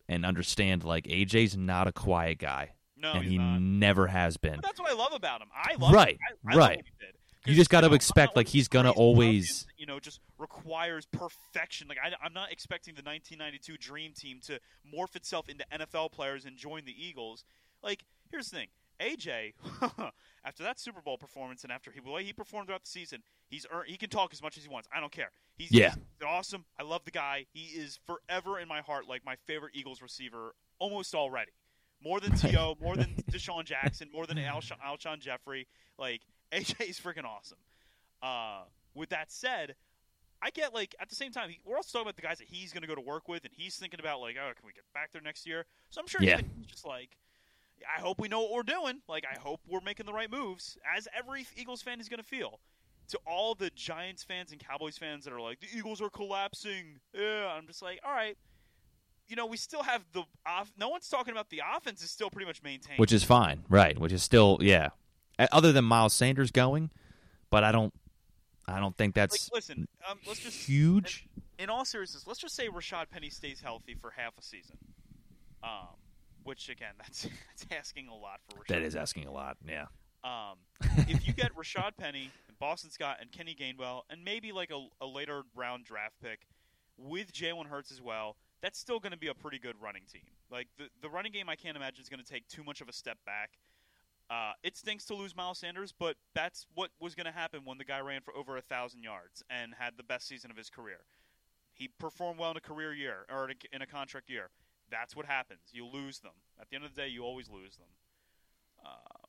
[0.09, 3.61] and understand, like, AJ's not a quiet guy, No, and he not.
[3.61, 4.59] never has been.
[4.63, 5.49] That's what I love about him.
[5.53, 6.19] I love Right, him.
[6.47, 6.69] I, I love
[7.45, 7.49] right.
[7.49, 7.57] what he did.
[7.57, 11.87] You just know, expect, like, he's gonna always- you know, just requires perfection.
[11.87, 16.45] Like I, I'm not expecting the 1992 Dream Team to morph itself into NFL players
[16.45, 17.43] and join the Eagles.
[17.81, 18.67] Like, here's the thing.
[19.01, 19.53] AJ,
[20.45, 23.23] after that Super Bowl performance and after he, the way he performed throughout the season,
[23.49, 24.87] he's earned, he can talk as much as he wants.
[24.95, 25.31] I don't care.
[25.57, 25.89] He's, Yeah.
[25.95, 26.63] he's awesome.
[26.79, 27.45] I love the guy.
[27.51, 31.51] He is forever in my heart like my favorite Eagles receiver almost already.
[32.03, 35.67] More than T.O., more than DeSean Jackson, more than Alshon, Alshon Jeffery.
[35.97, 36.21] Like,
[36.53, 37.57] AJ is freaking awesome.
[38.21, 38.63] Uh,
[38.95, 39.75] with that said,
[40.41, 42.71] I get like at the same time we're also talking about the guys that he's
[42.73, 44.83] going to go to work with, and he's thinking about like, oh, can we get
[44.93, 45.65] back there next year?
[45.89, 46.37] So I'm sure Yeah.
[46.57, 47.17] he's just like,
[47.97, 49.01] I hope we know what we're doing.
[49.09, 52.27] Like, I hope we're making the right moves, as every Eagles fan is going to
[52.27, 52.59] feel.
[53.09, 56.99] To all the Giants fans and Cowboys fans that are like, the Eagles are collapsing.
[57.13, 58.37] Yeah, I'm just like, all right.
[59.27, 60.71] You know, we still have the off.
[60.77, 62.99] No one's talking about the offense is still pretty much maintained.
[62.99, 63.97] which is fine, right?
[63.99, 64.89] Which is still, yeah.
[65.39, 66.89] Uh, Other than Miles Sanders going,
[67.49, 67.93] but I don't,
[68.67, 71.27] I don't think like, that's listen, um, let's just huge.
[71.59, 74.77] in all seriousness, let's just say Rashad Penny stays healthy for half a season.
[75.63, 75.95] Um,
[76.43, 78.67] which again, that's that's asking a lot for Rashad.
[78.67, 79.57] That is asking a lot.
[79.67, 79.85] Yeah.
[80.23, 80.57] Um,
[81.09, 84.87] if you get Rashad Penny, and Boston Scott, and Kenny Gainwell, and maybe like a,
[85.03, 86.47] a later round draft pick
[86.97, 90.21] with Jalen Hurts as well, that's still going to be a pretty good running team.
[90.49, 92.87] Like the the running game, I can't imagine is going to take too much of
[92.87, 93.51] a step back.
[94.29, 97.77] Uh, it stinks to lose Miles Sanders, but that's what was going to happen when
[97.77, 100.69] the guy ran for over a thousand yards and had the best season of his
[100.69, 101.01] career.
[101.73, 104.49] He performed well in a career year or in a, contract year.
[104.89, 105.61] That's what happens.
[105.71, 106.33] You lose them.
[106.59, 107.87] At the end of the day, you always lose them.
[108.85, 109.27] Uh,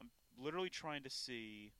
[0.00, 1.72] I'm literally trying to see.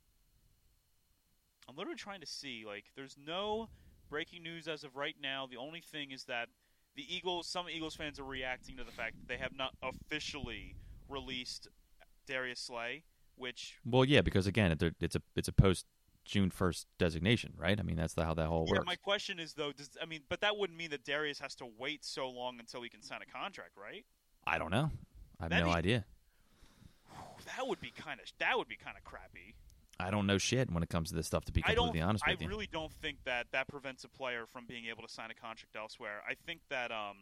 [1.69, 2.65] I'm literally trying to see.
[2.67, 3.69] Like, there's no
[4.09, 5.47] breaking news as of right now.
[5.51, 6.49] The only thing is that
[6.97, 10.77] the Eagles, some Eagles fans are reacting to the fact that they have not officially
[11.09, 11.69] released
[12.31, 13.03] Darius Slay,
[13.37, 15.87] which Well, yeah, because again, it's a it's a post
[16.25, 17.79] June first designation, right?
[17.79, 18.87] I mean, that's the, how that whole yeah, works.
[18.87, 21.67] my question is though, does I mean, but that wouldn't mean that Darius has to
[21.79, 24.05] wait so long until he can sign a contract, right?
[24.47, 24.91] I don't know.
[25.41, 26.05] I have That'd no be- idea.
[27.57, 29.55] That would be kind of that would be kind of crappy.
[29.99, 31.45] I don't know shit when it comes to this stuff.
[31.47, 34.09] To be I completely honest I with you, really don't think that that prevents a
[34.09, 36.23] player from being able to sign a contract elsewhere.
[36.29, 37.17] I think that um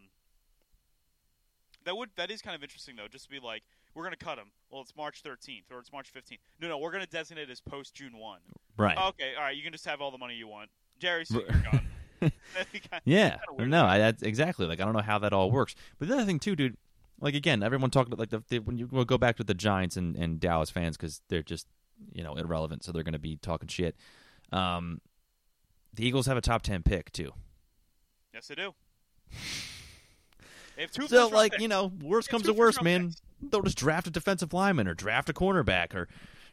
[1.84, 3.62] that would that is kind of interesting though, just to be like,
[3.98, 4.46] we're going to cut him.
[4.70, 6.38] Well, it's March 13th or it's March 15th.
[6.60, 8.38] No, no, we're going to designate as post June 1.
[8.76, 8.96] right?
[8.96, 10.70] Okay, all right, you can just have all the money you want.
[11.00, 11.82] Jerry, so you're gone.
[12.20, 14.66] That'd be kinda- Yeah, no, I, that's exactly.
[14.66, 15.74] Like I don't know how that all works.
[15.98, 16.76] But the other thing too, dude.
[17.20, 19.54] Like again, everyone talked about like the, the when you we'll go back to the
[19.54, 21.66] Giants and, and Dallas fans because they're just
[22.12, 23.96] you know irrelevant, so they're going to be talking shit.
[24.52, 25.00] Um,
[25.94, 27.32] the Eagles have a top ten pick too.
[28.32, 28.72] Yes, they do.
[30.78, 31.62] Have two So like picks.
[31.62, 33.08] you know, worst comes to worst, man.
[33.08, 33.22] picks.
[33.50, 36.08] They'll just draft a defensive lineman or draft a cornerback or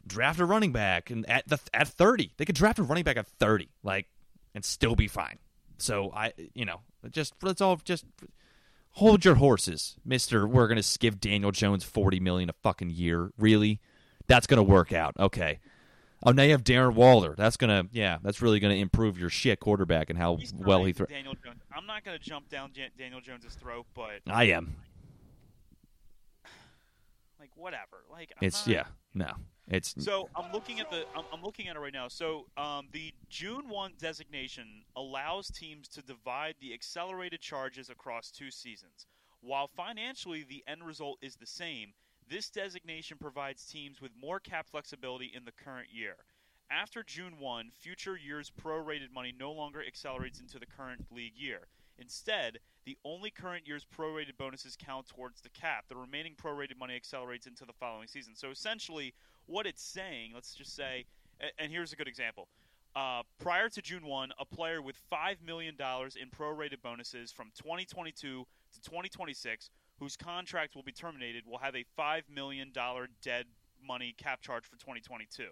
[0.06, 3.16] draft a running back, and at the at thirty, they could draft a running back
[3.16, 4.06] at thirty, like,
[4.54, 5.38] and still be fine.
[5.78, 8.04] So I, you know, just let's all just
[8.92, 10.46] hold your horses, Mister.
[10.46, 13.30] We're gonna give Daniel Jones forty million a fucking year.
[13.38, 13.80] Really,
[14.26, 15.14] that's gonna work out.
[15.18, 15.58] Okay.
[16.22, 17.34] Oh, now you have Darren Waller.
[17.36, 20.92] That's gonna, yeah, that's really gonna improve your shit quarterback and how He's well he
[20.92, 21.10] throws.
[21.10, 21.60] Daniel Jones.
[21.76, 24.74] I'm not going to jump down Jan- Daniel Jones's throat, but I am.
[27.38, 28.04] like whatever.
[28.10, 28.84] Like I'm It's not- yeah,
[29.14, 29.30] no,
[29.68, 32.08] it's So I'm looking at the I'm, I'm looking at it right now.
[32.08, 38.50] So um, the June one designation allows teams to divide the accelerated charges across two
[38.50, 39.06] seasons.
[39.40, 41.92] While financially the end result is the same,
[42.28, 46.16] this designation provides teams with more cap flexibility in the current year.
[46.70, 51.68] After June 1, future years prorated money no longer accelerates into the current league year.
[51.98, 55.84] Instead, the only current year's prorated bonuses count towards the cap.
[55.88, 58.34] The remaining prorated money accelerates into the following season.
[58.34, 59.14] So essentially,
[59.46, 61.06] what it's saying, let's just say,
[61.58, 62.48] and here's a good example.
[62.96, 68.12] Uh, prior to June 1, a player with $5 million in prorated bonuses from 2022
[68.72, 72.72] to 2026, whose contract will be terminated, will have a $5 million
[73.22, 73.46] dead
[73.86, 75.44] money cap charge for 2022.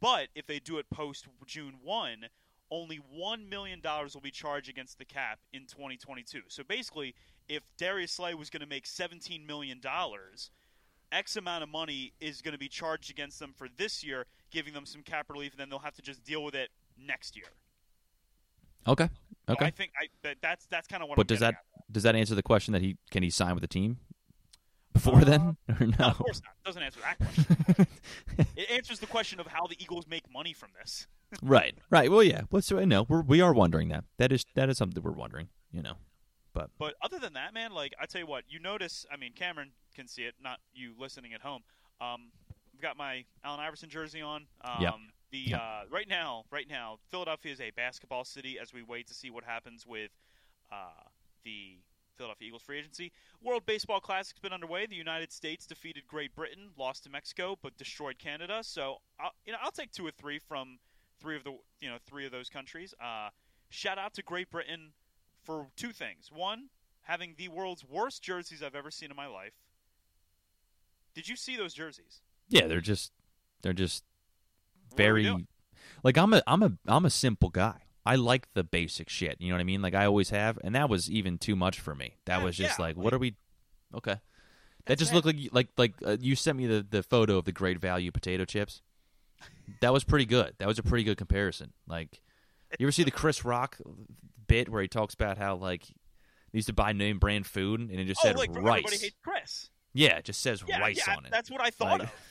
[0.00, 2.26] But if they do it post June 1,
[2.70, 6.42] only $1 million will be charged against the cap in 2022.
[6.48, 7.14] So basically,
[7.48, 9.80] if Darius Slay was going to make $17 million,
[11.12, 14.74] X amount of money is going to be charged against them for this year, giving
[14.74, 17.46] them some cap relief, and then they'll have to just deal with it next year.
[18.86, 19.08] okay.
[19.48, 19.66] So Okay.
[19.66, 21.14] I think I, that, that's that's kind of what.
[21.14, 21.54] But I'm does that
[21.92, 23.98] does that answer the question that he can he sign with the team
[24.92, 25.94] before uh, then or no?
[26.00, 26.54] No, of course not.
[26.64, 27.16] Doesn't answer that
[27.76, 27.86] question.
[28.96, 31.06] Answers the question of how the Eagles make money from this.
[31.42, 32.10] right, right.
[32.10, 32.42] Well, yeah.
[32.50, 34.04] What's I know we're we are wondering that.
[34.18, 35.48] That is that is something we're wondering.
[35.72, 35.94] You know,
[36.54, 39.04] but But other than that, man, like I tell you what, you notice.
[39.12, 41.62] I mean, Cameron can see it, not you listening at home.
[42.00, 42.30] Um,
[42.74, 44.46] I've got my Allen Iverson jersey on.
[44.64, 44.94] Um, Yep.
[45.32, 45.60] The Yep.
[45.60, 48.58] uh, right now, right now, Philadelphia is a basketball city.
[48.60, 50.12] As we wait to see what happens with
[50.70, 51.02] uh,
[51.44, 51.78] the
[52.16, 54.86] Philadelphia Eagles free agency, World Baseball Classic's been underway.
[54.86, 58.60] The United States defeated Great Britain, lost to Mexico, but destroyed Canada.
[58.62, 60.78] So, I'll, you know, I'll take two or three from
[61.20, 62.94] three of the you know three of those countries.
[63.00, 63.30] Uh,
[63.68, 64.92] shout out to Great Britain
[65.44, 66.30] for two things.
[66.32, 66.68] One,
[67.02, 69.54] having the world's worst jerseys I've ever seen in my life.
[71.14, 72.20] Did you see those jerseys?
[72.48, 73.12] yeah, they're just
[73.62, 74.04] they're just
[74.90, 75.46] What are we very
[76.02, 77.85] like I'm a I'm a I'm a simple guy.
[78.06, 79.36] I like the basic shit.
[79.40, 79.82] You know what I mean?
[79.82, 82.14] Like I always have, and that was even too much for me.
[82.26, 83.34] That Yeah, was just yeah, like, like- what are we?
[83.94, 84.16] Okay,
[84.86, 87.52] that just looked like like like uh, you sent me the the photo of the
[87.52, 88.80] great value potato chips.
[89.80, 90.54] That was pretty good.
[90.58, 91.72] That was a pretty good comparison.
[91.86, 92.20] Like,
[92.78, 93.78] you ever see the Chris Rock
[94.46, 95.94] bit where he talks about how like he
[96.52, 99.04] used to buy name brand food and it just Oh, said like rice.
[99.22, 99.70] Chris.
[99.92, 101.32] yeah, it just says Yeah, rice on it.
[101.32, 102.12] that's what I thought Like- of.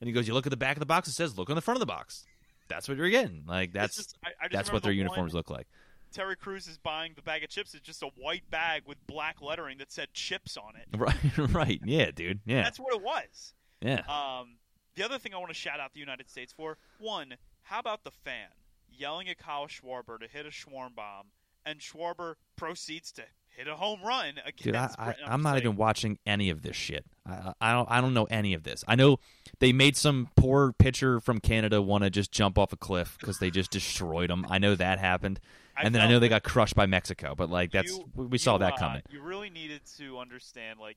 [0.00, 1.08] And he goes, "You look at the back of the box.
[1.08, 2.24] It says, look on the front of the box.
[2.70, 3.44] That's what you're getting.
[3.46, 5.66] Like that's just, I, I that's what their the uniforms one look like.
[6.12, 7.74] Terry Crews is buying the bag of chips.
[7.74, 10.86] It's just a white bag with black lettering that said chips on it.
[10.98, 11.80] Right, right.
[11.84, 12.40] Yeah, dude.
[12.46, 13.54] Yeah, That's what it was.
[13.80, 14.02] yeah.
[14.08, 14.56] Um,
[14.96, 18.02] the other thing I want to shout out the United States for one, how about
[18.04, 18.48] the fan
[18.90, 21.28] yelling at Kyle Schwarber to hit a Schwarm bomb,
[21.64, 23.22] and Schwarber proceeds to
[23.56, 24.62] hit a home run against.
[24.62, 27.04] Dude, I, I, I'm not even watching any of this shit.
[27.26, 27.90] I, I don't.
[27.90, 28.84] I don't know any of this.
[28.88, 29.18] I know
[29.58, 33.38] they made some poor pitcher from Canada want to just jump off a cliff because
[33.38, 34.46] they just destroyed him.
[34.48, 35.40] I know that happened,
[35.76, 37.34] I and then I know they got crushed by Mexico.
[37.36, 39.02] But like that's you- we saw you, that uh, coming.
[39.10, 40.96] You really needed to understand, like,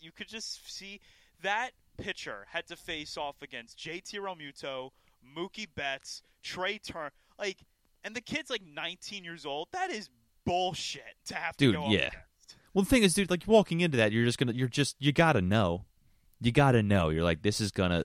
[0.00, 1.00] you could just see
[1.42, 4.90] that pitcher had to face off against JT Realmuto,
[5.36, 7.58] Mookie Betts, Trea Turner, like,
[8.02, 9.68] and the kid's like 19 years old.
[9.72, 10.08] That is
[10.44, 11.98] bullshit to have Dude, to go yeah.
[11.98, 12.16] against.
[12.74, 15.12] Well, the thing is, dude, like walking into that, you're just gonna, you're just, you
[15.12, 15.84] gotta know,
[16.40, 17.08] you gotta know.
[17.08, 18.04] You're like, this is gonna.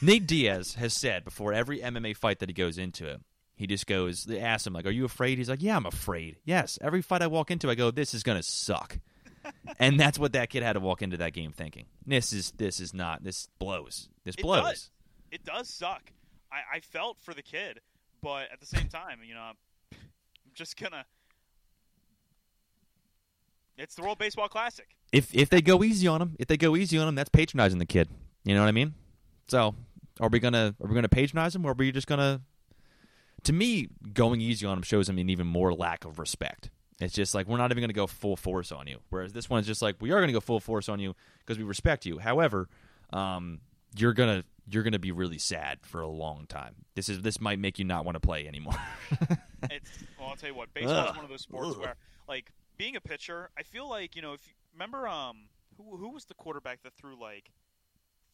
[0.00, 3.20] Nate Diaz has said before every MMA fight that he goes into it,
[3.56, 4.24] he just goes.
[4.24, 7.22] They ask him like, "Are you afraid?" He's like, "Yeah, I'm afraid." Yes, every fight
[7.22, 8.98] I walk into, I go, "This is gonna suck,"
[9.78, 11.86] and that's what that kid had to walk into that game thinking.
[12.06, 13.22] This is, this is not.
[13.22, 14.08] This blows.
[14.24, 14.62] This It blows.
[14.64, 14.90] does.
[15.30, 16.12] It does suck.
[16.50, 17.80] I, I felt for the kid,
[18.22, 19.40] but at the same time, you know,
[19.92, 19.96] I'm
[20.54, 21.04] just gonna.
[23.78, 24.86] It's the World Baseball Classic.
[25.12, 27.78] If if they go easy on him, if they go easy on him, that's patronizing
[27.78, 28.08] the kid.
[28.44, 28.94] You know what I mean?
[29.48, 29.74] So,
[30.20, 32.40] are we gonna are we gonna patronize him, or are we just gonna?
[33.44, 36.70] To me, going easy on him shows him an even more lack of respect.
[37.00, 38.98] It's just like we're not even gonna go full force on you.
[39.10, 41.64] Whereas this one's just like we are gonna go full force on you because we
[41.64, 42.18] respect you.
[42.18, 42.68] However,
[43.12, 43.60] um,
[43.96, 46.74] you're gonna you're gonna be really sad for a long time.
[46.94, 48.76] This is this might make you not want to play anymore.
[49.70, 50.72] It's well, I'll tell you what.
[50.74, 51.94] Baseball is one of those sports where,
[52.28, 56.10] like, being a pitcher, I feel like you know if you remember, um, who who
[56.10, 57.50] was the quarterback that threw like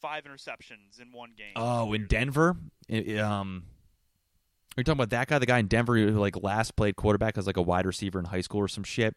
[0.01, 1.53] five interceptions in one game?
[1.55, 2.55] Oh, in Denver,
[3.19, 3.63] um,
[4.75, 7.37] are you talking about that guy, the guy in Denver who like last played quarterback
[7.37, 9.15] as like a wide receiver in high school or some shit?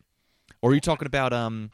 [0.63, 1.71] Or are you talking about um,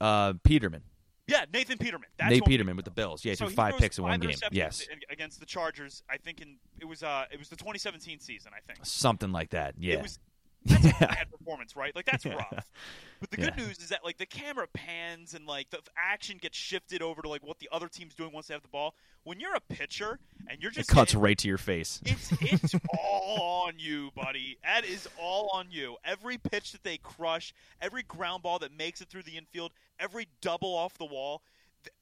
[0.00, 0.82] uh, Peterman,
[1.26, 2.08] yeah, Nathan Peterman.
[2.18, 2.90] That's Nate Peterman with the.
[2.90, 3.24] Bills?
[3.24, 4.36] Yeah, so threw he five picks in one game.
[4.50, 6.02] Yes, against the Chargers.
[6.10, 8.52] I think in it was uh it was the 2017 season.
[8.54, 9.74] I think something like that.
[9.78, 10.18] Yeah, it was.
[10.64, 11.94] That's a bad performance, right?
[11.94, 12.34] Like that's Yeah.
[12.34, 12.66] rough.
[13.20, 13.64] But the good Yeah.
[13.66, 17.28] news is that like the camera pans and like the action gets shifted over to
[17.28, 18.94] like what the other team's doing once they have the ball.
[19.24, 22.00] When you're a pitcher and you're just it cuts hitting- right to your face.
[22.04, 24.58] It's it's all on you, buddy.
[24.64, 25.96] That is all on you.
[26.04, 30.26] Every pitch that they crush, every ground ball that makes it through the infield, every
[30.40, 31.42] double off the wall,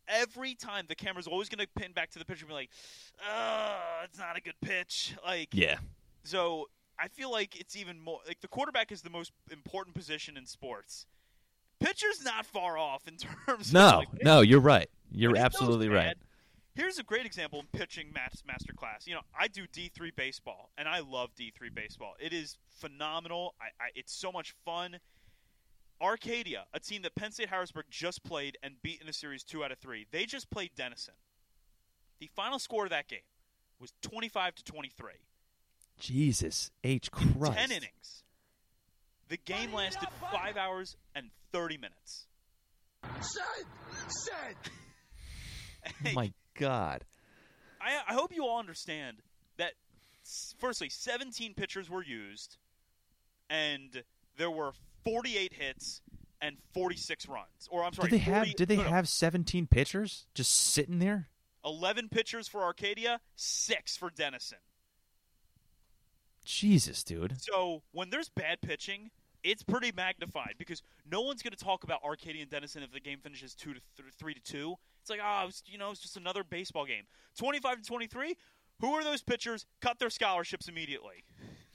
[0.09, 2.71] every time the camera's always going to pin back to the pitcher and be like,
[3.27, 5.79] "Oh, it's not a good pitch." Like, Yeah,
[6.25, 6.69] so
[7.01, 10.47] I feel like it's even more like the quarterback is the most important position in
[10.47, 11.07] sports.
[11.81, 13.69] Pitcher's not far off in terms.
[13.69, 14.89] of, no, like, no, you're right.
[15.11, 16.17] You're absolutely right.
[16.75, 19.07] Here's a great example in pitching mas- master class.
[19.07, 22.15] You know, I do D3 baseball, and I love D3 baseball.
[22.21, 23.55] It is phenomenal.
[23.61, 24.99] I, I, it's so much fun.
[26.01, 29.65] Arcadia, a team that Penn State Harrisburg just played and beat in a series two
[29.65, 31.15] out of three, they just played Denison.
[32.21, 33.21] The final score of that game
[33.81, 35.13] was 25 to 23.
[36.01, 37.59] Jesus H Christ.
[37.59, 38.25] 10 innings.
[39.29, 42.27] The game lasted five hours and 30 minutes.
[43.21, 43.67] Said,
[44.09, 44.57] said.
[46.07, 47.05] Oh my God.
[47.81, 49.19] I, I hope you all understand
[49.57, 49.73] that.
[50.59, 52.59] Firstly, 17 pitchers were used,
[53.49, 54.03] and
[54.37, 54.73] there were
[55.05, 56.03] 48 hits
[56.43, 57.47] and 46 runs.
[57.71, 60.99] Or I'm sorry, Did they have did they no, no, have 17 pitchers just sitting
[60.99, 61.29] there?
[61.65, 64.59] 11 pitchers for Arcadia, six for Denison.
[66.51, 67.41] Jesus, dude.
[67.41, 69.11] So when there's bad pitching,
[69.43, 73.01] it's pretty magnified because no one's going to talk about Arcadia and Denison if the
[73.01, 74.75] game finishes two to th- three to two.
[75.01, 77.05] It's like, oh, it's, you know, it's just another baseball game.
[77.39, 78.37] Twenty-five to twenty-three.
[78.81, 79.67] Who are those pitchers?
[79.81, 81.25] Cut their scholarships immediately.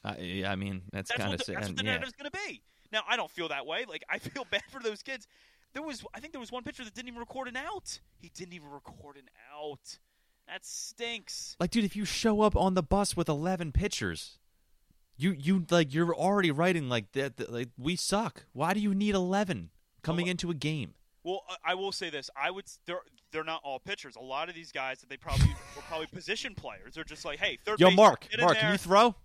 [0.03, 1.91] Uh, I, I mean, that's, That's kind of that's what the yeah.
[1.91, 2.61] narrative's going to be.
[2.91, 3.85] Now, I don't feel that way.
[3.87, 5.27] Like I feel bad for those kids.
[5.73, 7.99] There was, I think, there was one pitcher that didn't even record an out.
[8.19, 9.97] He didn't even record an out.
[10.47, 11.57] That stinks.
[11.59, 14.37] Like, dude, if you show up on the bus with 11 pitchers,
[15.17, 17.37] you you like you're already writing like that.
[17.37, 18.45] that, Like we suck.
[18.53, 19.69] Why do you need 11
[20.03, 20.93] coming into a game?
[21.23, 22.65] Well, I- I will say this: I would.
[22.85, 24.15] They're they're not all pitchers.
[24.15, 26.93] A lot of these guys that they probably were probably position players.
[26.95, 28.61] They're just like, hey, third Yo, base, Mark, get in Mark, there.
[28.61, 29.15] can you throw?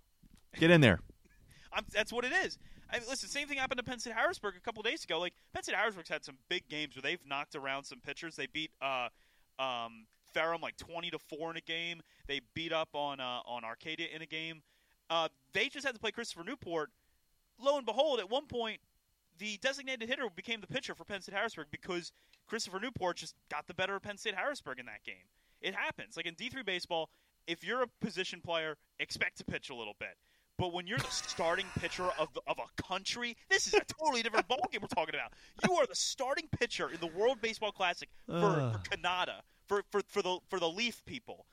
[0.57, 0.99] Get in there.
[1.73, 2.57] I'm, that's what it is.
[2.89, 5.19] I mean, listen, same thing happened to Penn State Harrisburg a couple days ago.
[5.19, 8.35] Like Penn State Harrisburg's had some big games where they've knocked around some pitchers.
[8.35, 9.07] They beat uh,
[9.59, 12.01] um, Ferrum like twenty to four in a game.
[12.27, 14.61] They beat up on uh, on Arcadia in a game.
[15.11, 16.89] Uh, they just had to play Christopher Newport.
[17.59, 18.79] Lo and behold, at one point,
[19.39, 22.13] the designated hitter became the pitcher for Penn State Harrisburg because
[22.47, 25.27] Christopher Newport just got the better of Penn State Harrisburg in that game.
[25.61, 26.15] It happens.
[26.15, 27.09] Like in D3 baseball,
[27.45, 30.15] if you're a position player, expect to pitch a little bit.
[30.57, 34.21] But when you're the starting pitcher of the, of a country, this is a totally
[34.21, 35.33] different ballgame we're talking about.
[35.67, 38.87] You are the starting pitcher in the World Baseball Classic for, for Ugh.
[38.89, 41.47] Canada, for, for, for the for the Leaf people,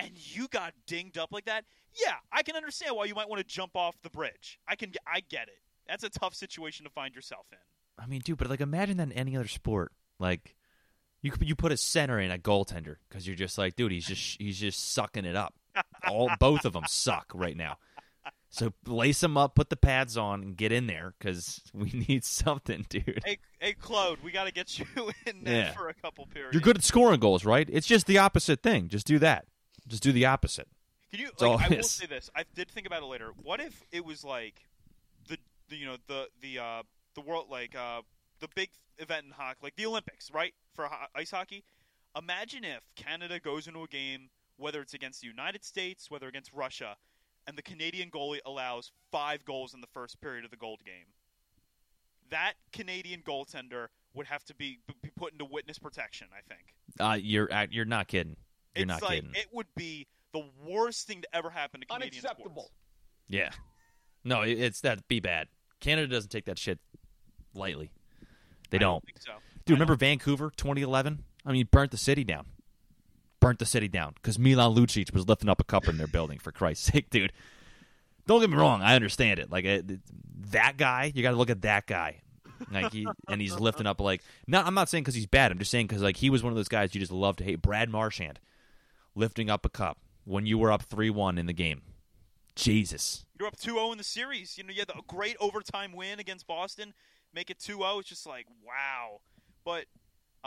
[0.00, 1.64] and you got dinged up like that.
[1.94, 4.58] Yeah, I can understand why you might want to jump off the bridge.
[4.68, 5.58] I can I get it.
[5.88, 7.58] That's a tough situation to find yourself in.
[8.02, 9.92] I mean, dude, but like imagine that in any other sport.
[10.18, 10.56] Like
[11.22, 14.40] you you put a center in a goaltender because you're just like, dude, he's just
[14.40, 15.54] he's just sucking it up.
[16.08, 17.78] All both of them suck right now.
[18.52, 22.24] So lace them up, put the pads on, and get in there because we need
[22.24, 23.20] something, dude.
[23.24, 24.86] Hey, hey, Claude, we got to get you
[25.26, 25.72] in there Yeah.
[25.72, 26.54] for a couple periods.
[26.54, 27.68] You're good at scoring goals, right?
[27.70, 28.88] It's just the opposite thing.
[28.88, 29.46] Just do that.
[29.90, 30.68] Just do the opposite.
[31.10, 31.30] Can you?
[31.40, 31.90] all Like, I will is.
[31.90, 32.30] say this.
[32.34, 33.32] I did think about it later.
[33.42, 34.62] What if it was like
[35.28, 35.36] the,
[35.68, 36.82] the you know the the uh,
[37.14, 38.02] the world like uh,
[38.38, 40.54] the big event in hockey, like the Olympics, right?
[40.74, 41.64] For ho- ice hockey.
[42.16, 46.52] Imagine if Canada goes into a game, whether it's against the United States, whether against
[46.52, 46.96] Russia,
[47.46, 51.06] and the Canadian goalie allows five goals in the first period of the gold game.
[52.30, 56.28] That Canadian goaltender would have to be be put into witness protection.
[56.32, 56.74] I think.
[57.00, 58.36] Uh, you're uh, you're not kidding.
[58.74, 59.34] You're it's not like kidding.
[59.34, 62.62] it would be the worst thing to ever happen to Canadian Unacceptable.
[62.62, 62.72] sports.
[63.28, 63.50] Yeah.
[64.24, 65.48] No, it's that be bad.
[65.80, 66.78] Canada doesn't take that shit
[67.54, 67.90] lightly.
[68.70, 69.04] They I don't.
[69.04, 69.32] think so.
[69.64, 71.24] Dude, I remember Vancouver 2011?
[71.46, 72.46] I mean, burnt the city down.
[73.40, 76.38] Burnt the city down because Milan Lucic was lifting up a cup in their building.
[76.38, 77.32] For Christ's sake, dude.
[78.26, 78.82] Don't get me wrong.
[78.82, 79.50] I understand it.
[79.50, 80.00] Like it, it-
[80.52, 82.20] that guy, you got to look at that guy.
[82.70, 84.22] Like he and he's lifting up like.
[84.46, 85.50] Not, I'm not saying because he's bad.
[85.52, 87.44] I'm just saying because like he was one of those guys you just love to
[87.44, 87.62] hate.
[87.62, 88.38] Brad Marchand
[89.20, 91.82] lifting up a cup when you were up three one in the game.
[92.56, 93.24] Jesus.
[93.38, 94.58] You're up 2-0 in the series.
[94.58, 96.92] You know, you had a great overtime win against Boston.
[97.32, 98.00] Make it 2-0.
[98.00, 99.20] It's just like, wow.
[99.64, 99.86] But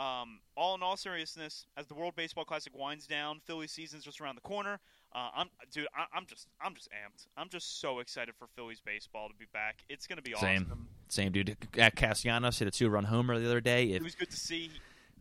[0.00, 4.20] um, all in all seriousness, as the World Baseball Classic winds down, Philly season's just
[4.20, 4.78] around the corner.
[5.12, 7.26] Uh, I'm, dude, I, I'm just, I'm just amped.
[7.36, 9.84] I'm just so excited for Phillies baseball to be back.
[9.88, 10.66] It's gonna be Same.
[10.66, 10.88] awesome.
[11.08, 11.56] Same dude.
[11.78, 13.86] At Castellanos hit a two run homer the other day.
[13.92, 14.70] It was good to see.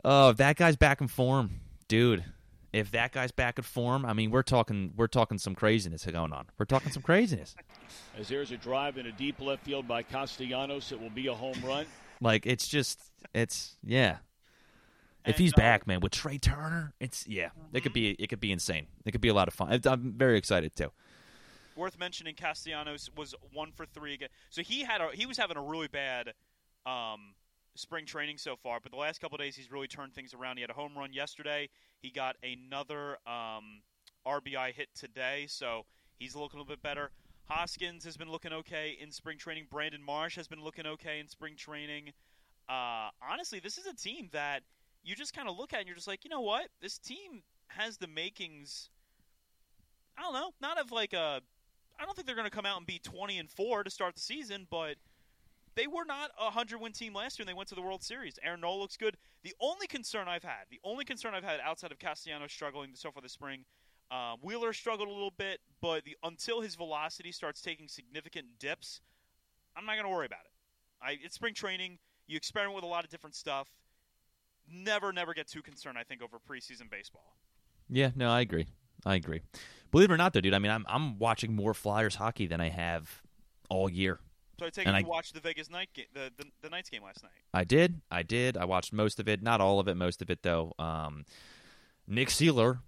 [0.03, 2.23] oh, if that guy's back in form, dude.
[2.73, 6.33] If that guy's back in form, I mean, we're talking, we're talking some craziness going
[6.33, 6.47] on.
[6.57, 7.55] We're talking some craziness.
[8.17, 11.33] As there's a drive in a deep left field by Castellanos, it will be a
[11.33, 11.85] home run.
[12.19, 12.99] Like it's just,
[13.33, 14.17] it's yeah.
[15.25, 17.49] If he's uh, back, man, with Trea Turner, it's yeah.
[17.71, 18.87] It could be, it could be insane.
[19.05, 19.79] It could be a lot of fun.
[19.85, 20.91] I'm very excited too.
[21.75, 24.29] worth mentioning Castellanos was one for three again.
[24.49, 26.33] So he had a, he was having a really bad
[26.85, 27.35] um,
[27.75, 30.57] spring training so far, but the last couple of days he's really turned things around.
[30.57, 31.69] He had a home run yesterday.
[32.03, 33.81] He got another um,
[34.27, 35.85] RBI hit today, so
[36.19, 37.11] he's looking a little bit better.
[37.45, 39.67] Hoskins has been looking okay in spring training.
[39.71, 42.11] Brandon Marsh has been looking okay in spring training.
[42.67, 44.63] Uh, honestly, this is a team that
[45.01, 46.67] you just kind of look at and you're just like, you know what?
[46.81, 48.89] This team has the makings.
[50.17, 51.41] I don't know, not of like a
[51.97, 54.15] I don't think they're going to come out and be 20 and 4 to start
[54.15, 54.95] the season, but
[55.75, 58.03] they were not a 100 win team last year and they went to the World
[58.03, 58.39] Series.
[58.43, 59.17] Aaron Nola looks good.
[59.43, 63.11] The only concern I've had, the only concern I've had outside of Castellanos struggling so
[63.11, 63.65] far this spring,
[64.11, 69.01] uh, Wheeler struggled a little bit, but the, until his velocity starts taking significant dips,
[69.75, 70.51] I'm not going to worry about it.
[71.01, 71.97] I, it's spring training.
[72.27, 73.67] You experiment with a lot of different stuff.
[74.71, 77.35] Never, never get too concerned, I think, over preseason baseball.
[77.89, 78.67] Yeah, no, I agree.
[79.05, 79.41] I agree.
[79.91, 82.61] Believe it or not, though, dude, I mean, I'm I'm watching more Flyers hockey than
[82.61, 83.21] I have
[83.69, 84.19] all year.
[84.63, 86.69] So I take it And you I- watched the Vegas night game, the, the, the
[86.69, 87.33] Knights game last night.
[87.53, 87.99] I did.
[88.09, 88.55] I did.
[88.55, 89.41] I watched most of it.
[89.43, 89.95] Not all of it.
[89.95, 90.71] Most of it, though.
[90.79, 91.25] Um,
[92.07, 92.79] Nick Seeler.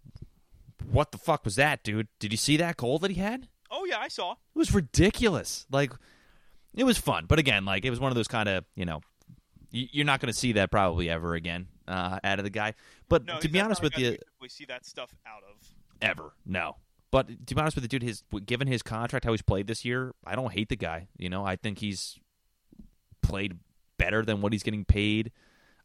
[0.89, 2.07] What the fuck was that, dude?
[2.19, 3.47] Did you see that goal that he had?
[3.69, 4.33] Oh, yeah, I saw.
[4.33, 5.65] It was ridiculous.
[5.69, 5.91] Like,
[6.75, 9.01] it was fun, but again, like it was one of those kind of you know,
[9.71, 12.73] you're not going to see that probably ever again uh, out of the guy.
[13.09, 15.43] But No, to be honest with kind of guy you, We see that stuff out
[15.49, 15.55] of.
[16.01, 16.75] ever no.
[17.15, 19.85] But to be honest with you, dude, his given his contract, how he's played this
[19.85, 21.07] year, I don't hate the guy.
[21.17, 22.19] You know, I think he's
[23.21, 23.57] played
[23.97, 25.31] better than what he's getting paid.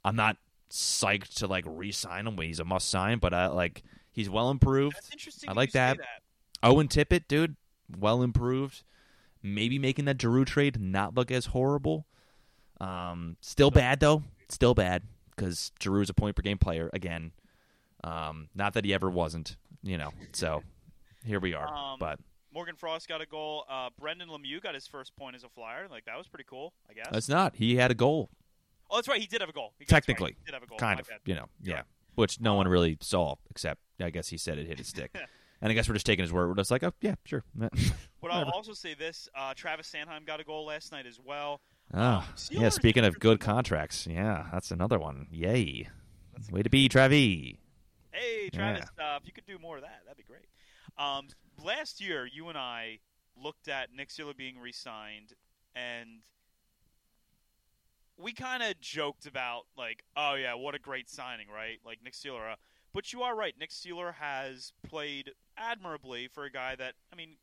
[0.05, 0.39] I'm not
[0.73, 4.97] psyched to like re-sign him when he's a must-sign, but I like he's well improved.
[4.97, 5.49] That's interesting.
[5.49, 5.99] I like that.
[5.99, 6.07] that.
[6.65, 7.55] Owen Tippett, dude,
[7.97, 8.83] well improved.
[9.41, 12.09] Maybe making that Giroux trade not look as horrible.
[12.81, 14.25] Um, still bad though.
[14.49, 15.05] Still bad
[15.37, 17.31] because Giroux's a point per game player again.
[18.03, 20.11] Um, not that he ever wasn't, you know.
[20.33, 20.65] So
[21.25, 21.67] here we are.
[21.67, 22.19] Um, but
[22.53, 23.65] Morgan Frost got a goal.
[23.69, 25.87] Uh, Brendan Lemieux got his first point as a flyer.
[25.91, 27.09] Like that was pretty cool, I guess.
[27.11, 27.55] that's not.
[27.57, 28.31] He had a goal
[28.91, 29.21] oh, that's right.
[29.21, 29.73] He did have a goal.
[29.79, 30.79] He- that's right, technically, he did have a goal.
[30.79, 31.09] kind My of.
[31.09, 31.19] bad.
[31.25, 31.83] You know, You're yeah.
[32.17, 35.11] Which no one really saw except I guess he said it hit his stick.
[35.63, 36.49] and I guess we're just taking his word.
[36.49, 37.45] We're just like, oh yeah, sure.
[38.23, 41.63] But I'll also say this: uh, Travis Sanheim got a goal last night as well.
[41.95, 42.69] Oh, Um, yeah.
[42.69, 45.27] Speaking of good contracts, yeah, that's another one.
[45.31, 45.89] Yay!
[46.51, 47.57] Way to be, Travi.
[48.13, 50.45] Hey, Travis, uh, if you could do more of that, that'd be great.
[50.99, 51.29] Um,
[51.63, 52.99] last year, you and I
[53.43, 55.33] looked at Nick Seeler being re-signed,
[55.75, 56.21] and
[58.17, 61.79] we kind of joked about like, oh yeah, what a great signing, right?
[61.85, 62.53] Like Nick Seeler.
[62.53, 62.57] Uh,
[62.93, 63.55] but you are right.
[63.59, 67.37] Nick Seeler has played admirably for a guy that, I mean,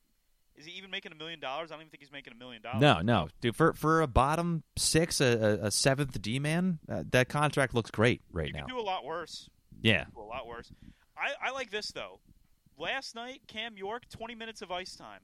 [0.55, 1.71] Is he even making a million dollars?
[1.71, 2.81] I don't even think he's making a million dollars.
[2.81, 3.55] No, no, dude.
[3.55, 8.21] For for a bottom six, a, a, seventh D man, uh, that contract looks great
[8.31, 8.65] right You now.
[8.65, 9.49] do a lot worse.
[9.81, 10.71] Yeah, Do a lot worse.
[11.15, 12.19] I, I like this though.
[12.77, 15.21] Last night, Cam York, 20 minutes of ice time.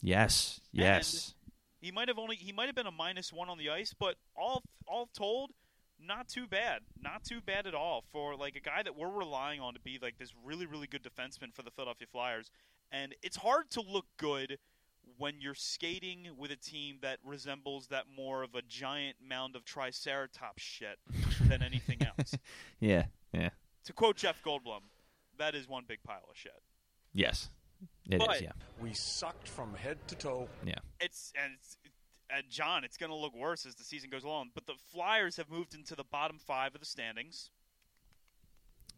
[0.00, 1.34] yes, yes.
[1.80, 4.16] He might have only he might have been a minus one on the ice, but
[4.36, 5.50] all all told,
[5.98, 6.80] not too bad.
[7.00, 9.98] Not too bad at all for like a guy that we're relying on to be
[10.00, 12.50] like this really really good defenseman for the Philadelphia Flyers.
[12.92, 14.58] And it's hard to look good
[15.16, 19.64] when you're skating with a team that resembles that more of a giant mound of
[19.64, 20.98] triceratops shit
[21.46, 22.34] than anything else.
[22.78, 23.50] Yeah, yeah,
[23.84, 24.80] to quote Jeff Goldblum,
[25.38, 26.52] that is one big pile of shit.
[27.12, 27.50] Yes.
[28.08, 28.26] It is.
[28.26, 30.48] But- Yeah, We sucked from head to toe.
[30.64, 30.74] yeah.
[31.00, 31.76] it's and it's,
[32.32, 34.50] and John, it's going to look worse as the season goes along.
[34.54, 37.50] But the Flyers have moved into the bottom five of the standings.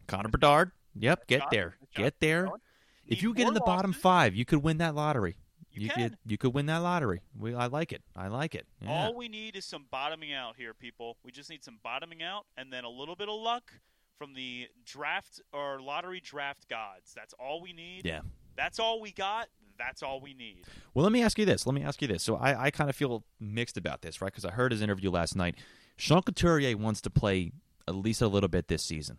[0.07, 0.71] Connor Bedard.
[0.95, 2.43] Yep, get John- there, John get there.
[2.43, 2.61] Bedard.
[3.05, 4.01] If Need you get in more the bottom losses.
[4.01, 5.35] five, you could win that lottery.
[5.71, 6.17] You could can.
[6.25, 7.21] you could win that lottery.
[7.37, 8.03] We, I like it.
[8.15, 8.67] I like it.
[8.81, 8.89] Yeah.
[8.91, 11.17] All we need is some bottoming out here, people.
[11.23, 13.71] We just need some bottoming out, and then a little bit of luck
[14.17, 17.13] from the draft or lottery draft gods.
[17.15, 18.05] That's all we need.
[18.05, 18.21] yeah.
[18.55, 19.47] That's all we got.
[19.79, 20.65] That's all we need.
[20.93, 21.65] Well, let me ask you this.
[21.65, 22.21] Let me ask you this.
[22.21, 24.31] So I, I kind of feel mixed about this, right?
[24.31, 25.55] Because I heard his interview last night.
[25.97, 27.51] Sean Couturier wants to play
[27.87, 29.17] at least a little bit this season.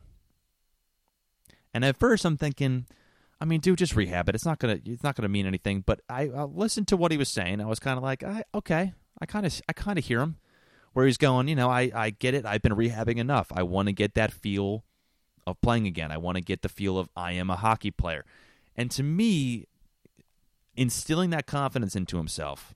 [1.72, 2.86] And at first, I'm thinking,
[3.40, 4.36] I mean, dude, just rehab it.
[4.36, 5.82] It's not gonna, it's not gonna mean anything.
[5.84, 7.60] But I, I listened to what he was saying.
[7.60, 10.36] I was kind of like, I, okay, I kind of, I kind of hear him,
[10.94, 11.48] where he's going.
[11.48, 12.46] You know, I, I get it.
[12.46, 13.48] I've been rehabbing enough.
[13.52, 14.84] I want to get that feel
[15.46, 16.10] of playing again.
[16.10, 18.24] I want to get the feel of I am a hockey player.
[18.74, 19.66] And to me,
[20.74, 22.74] instilling that confidence into himself,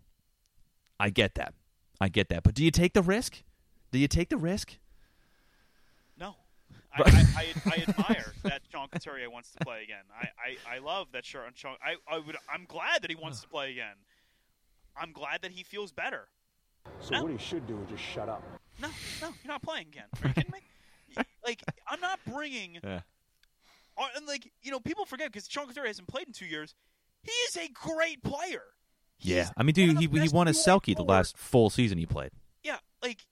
[1.01, 1.55] I get that.
[2.01, 2.43] I get that.
[2.43, 3.43] But do you take the risk?
[3.91, 4.77] Do you take the risk?
[6.19, 6.37] No.
[6.93, 10.05] I, I, I, I admire that Sean Couturier wants to play again.
[10.13, 10.29] I,
[10.73, 11.51] I, I love that Sean.
[11.55, 12.37] Sean I, I would.
[12.53, 13.97] I'm glad that he wants to play again.
[15.01, 16.29] I'm glad that he feels better.
[17.01, 17.23] So No.
[17.25, 18.43] what he should do is just shut up.
[18.81, 18.89] No,
[19.23, 20.05] no, you're not playing again.
[20.23, 21.23] Are you kidding me?
[21.45, 22.79] like, I'm not bringing.
[22.83, 23.01] Yeah.
[24.17, 26.75] And like, you know, people forget because Sean Couturier hasn't played in two years.
[27.23, 28.63] He is a great player.
[29.19, 29.43] Yeah.
[29.45, 32.07] He's I mean, dude, he, he won a two-way Selke the last full season he
[32.07, 32.31] played.
[32.63, 33.27] Yeah, like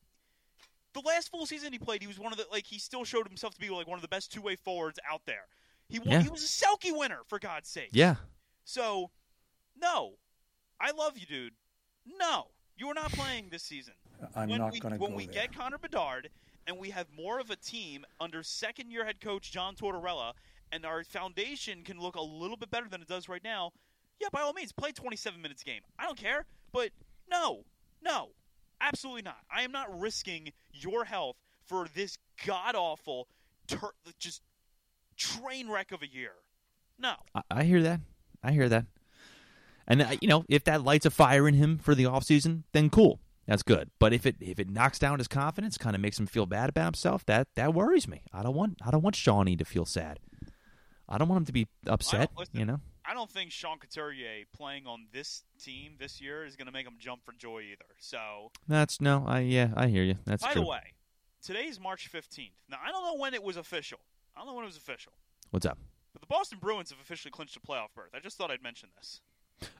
[0.92, 3.28] the last full season he played, he was one of the like he still showed
[3.28, 5.46] himself to be like one of the best two way forwards out there.
[5.88, 6.22] He won, Yeah.
[6.22, 7.90] he was a Selke winner for God's sake.
[7.92, 8.16] Yeah.
[8.64, 9.10] So,
[9.80, 10.14] no,
[10.80, 11.52] I love you, dude.
[12.18, 12.46] No,
[12.76, 13.94] you are not playing this season.
[14.34, 15.34] I'm when not going to go when we there.
[15.34, 16.30] get Connor Bedard
[16.66, 20.32] and we have more of a team under second year head coach John Tortorella,
[20.72, 23.72] and our foundation can look a little bit better than it does right now.
[24.20, 25.82] Yeah, by all means, play 27 minutes game.
[25.98, 26.90] I don't care, but
[27.30, 27.64] no,
[28.02, 28.30] no,
[28.80, 29.38] absolutely not.
[29.54, 33.28] I am not risking your health for this god awful,
[33.66, 34.42] ter- just
[35.16, 36.32] train wreck of a year.
[36.98, 37.14] No.
[37.34, 38.00] I, I hear that.
[38.42, 38.86] I hear that.
[39.86, 42.90] And uh, you know, if that lights a fire in him for the offseason, then
[42.90, 43.20] cool.
[43.46, 43.90] That's good.
[43.98, 46.68] But if it if it knocks down his confidence, kind of makes him feel bad
[46.68, 48.22] about himself, that that worries me.
[48.32, 50.18] I don't want I don't want Shawnee to feel sad.
[51.08, 52.30] I don't want him to be upset.
[52.36, 52.80] listen, You know.
[53.08, 56.84] I don't think Sean Couturier playing on this team this year is going to make
[56.84, 57.84] him jump for joy either.
[57.98, 59.24] So, That's no.
[59.26, 59.68] I yeah.
[59.76, 60.16] I hear you.
[60.24, 60.62] That's by true.
[60.62, 60.80] the way,
[61.40, 62.50] today's March 15th.
[62.68, 64.00] Now, I don't know when it was official.
[64.34, 65.12] I don't know when it was official.
[65.50, 65.78] What's up?
[66.12, 68.10] But the Boston Bruins have officially clinched a playoff berth.
[68.12, 69.20] I just thought I'd mention this.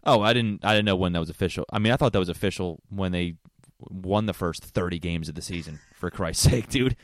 [0.05, 0.65] Oh, I didn't.
[0.65, 1.65] I didn't know when that was official.
[1.73, 3.35] I mean, I thought that was official when they
[3.79, 5.81] won the first thirty games of the season.
[5.95, 6.97] For Christ's sake, dude,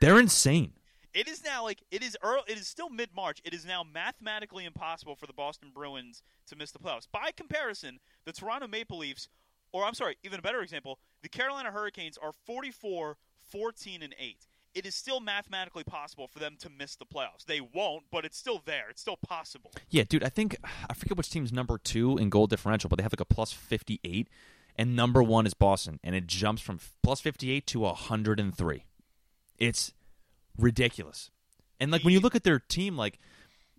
[0.00, 0.72] they're insane.
[1.16, 3.40] It is now like it is early, it is still mid March.
[3.44, 7.08] It is now mathematically impossible for the Boston Bruins to miss the playoffs.
[7.10, 9.28] By comparison, the Toronto Maple Leafs,
[9.72, 14.46] or I'm sorry, even a better example, the Carolina Hurricanes are 44, 14 and 8.
[14.76, 17.46] It is still mathematically possible for them to miss the playoffs.
[17.46, 18.90] They won't, but it's still there.
[18.90, 19.72] It's still possible.
[19.88, 20.22] Yeah, dude.
[20.22, 20.54] I think
[20.88, 23.52] I forget which team's number two in goal differential, but they have like a plus
[23.52, 24.28] fifty eight,
[24.76, 28.54] and number one is Boston, and it jumps from plus fifty eight to hundred and
[28.54, 28.84] three.
[29.58, 29.94] It's
[30.58, 31.30] ridiculous.
[31.80, 33.18] And like when you look at their team, like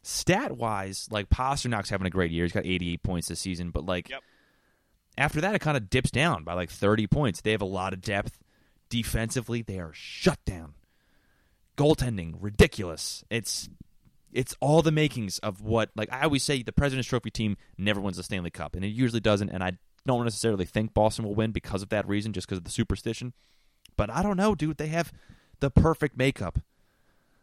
[0.01, 2.43] stat wise, like Pastrnak's having a great year.
[2.45, 4.21] He's got eighty eight points this season, but like Yep.
[5.15, 7.41] after that, it kind of dips down by like thirty points.
[7.41, 8.39] They have a lot of depth
[8.89, 9.61] defensively.
[9.61, 10.73] They are shut down.
[11.78, 13.23] Goaltending ridiculous.
[13.30, 13.69] It's
[14.34, 18.01] it's all the makings of what like I always say the President's Trophy team never
[18.01, 19.49] wins the Stanley Cup, and it usually doesn't.
[19.49, 22.63] And I don't necessarily think Boston will win because of that reason, just because of
[22.63, 23.34] the superstition.
[23.95, 24.78] But I don't know, dude.
[24.78, 25.11] They have
[25.59, 26.59] the perfect makeup.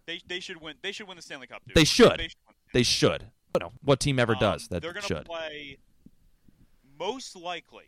[0.06, 0.74] They, they should win.
[0.82, 1.62] They should win the Stanley Cup.
[1.66, 1.74] Dude.
[1.76, 2.18] They should.
[2.18, 2.36] They should.
[2.72, 3.24] They should.
[3.52, 5.24] But no, what team ever Um, does that they're gonna should?
[5.24, 5.78] play
[6.98, 7.84] most likely.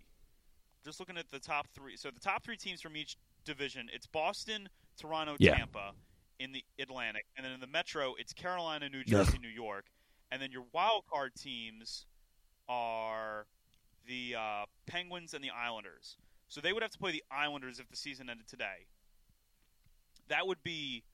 [0.84, 4.06] Just looking at the top three, so the top three teams from each division, it's
[4.06, 5.56] Boston, Toronto, Yeah.
[5.56, 5.92] Tampa
[6.38, 9.86] in the Atlantic, and then in the Metro, it's Carolina, New Jersey, New York,
[10.30, 12.06] and then your wild card teams
[12.68, 13.46] are
[14.06, 16.16] the uh, Penguins and the Islanders.
[16.48, 18.86] So they would have to play the Islanders if the season ended today.
[20.28, 21.04] That would be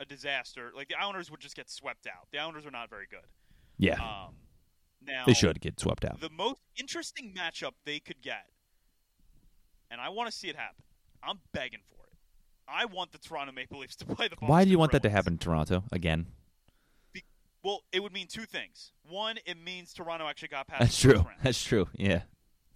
[0.00, 0.70] a disaster.
[0.74, 2.28] Like the Islanders would just get swept out.
[2.32, 3.20] The Islanders are not very good.
[3.78, 4.34] Yeah, Um,
[5.04, 6.20] now they should get swept out.
[6.20, 8.44] the most interesting matchup they could get,
[9.90, 10.84] and I want to see it happen.
[11.22, 12.01] I'm begging for it.
[12.68, 14.36] I want the Toronto Maple Leafs to play the.
[14.36, 16.26] Boston Why do you want that to happen in Toronto again?
[17.64, 18.90] Well, it would mean two things.
[19.08, 20.80] One, it means Toronto actually got past.
[20.80, 21.12] That's true.
[21.14, 21.28] round.
[21.44, 21.86] That's true.
[21.96, 22.22] Yeah,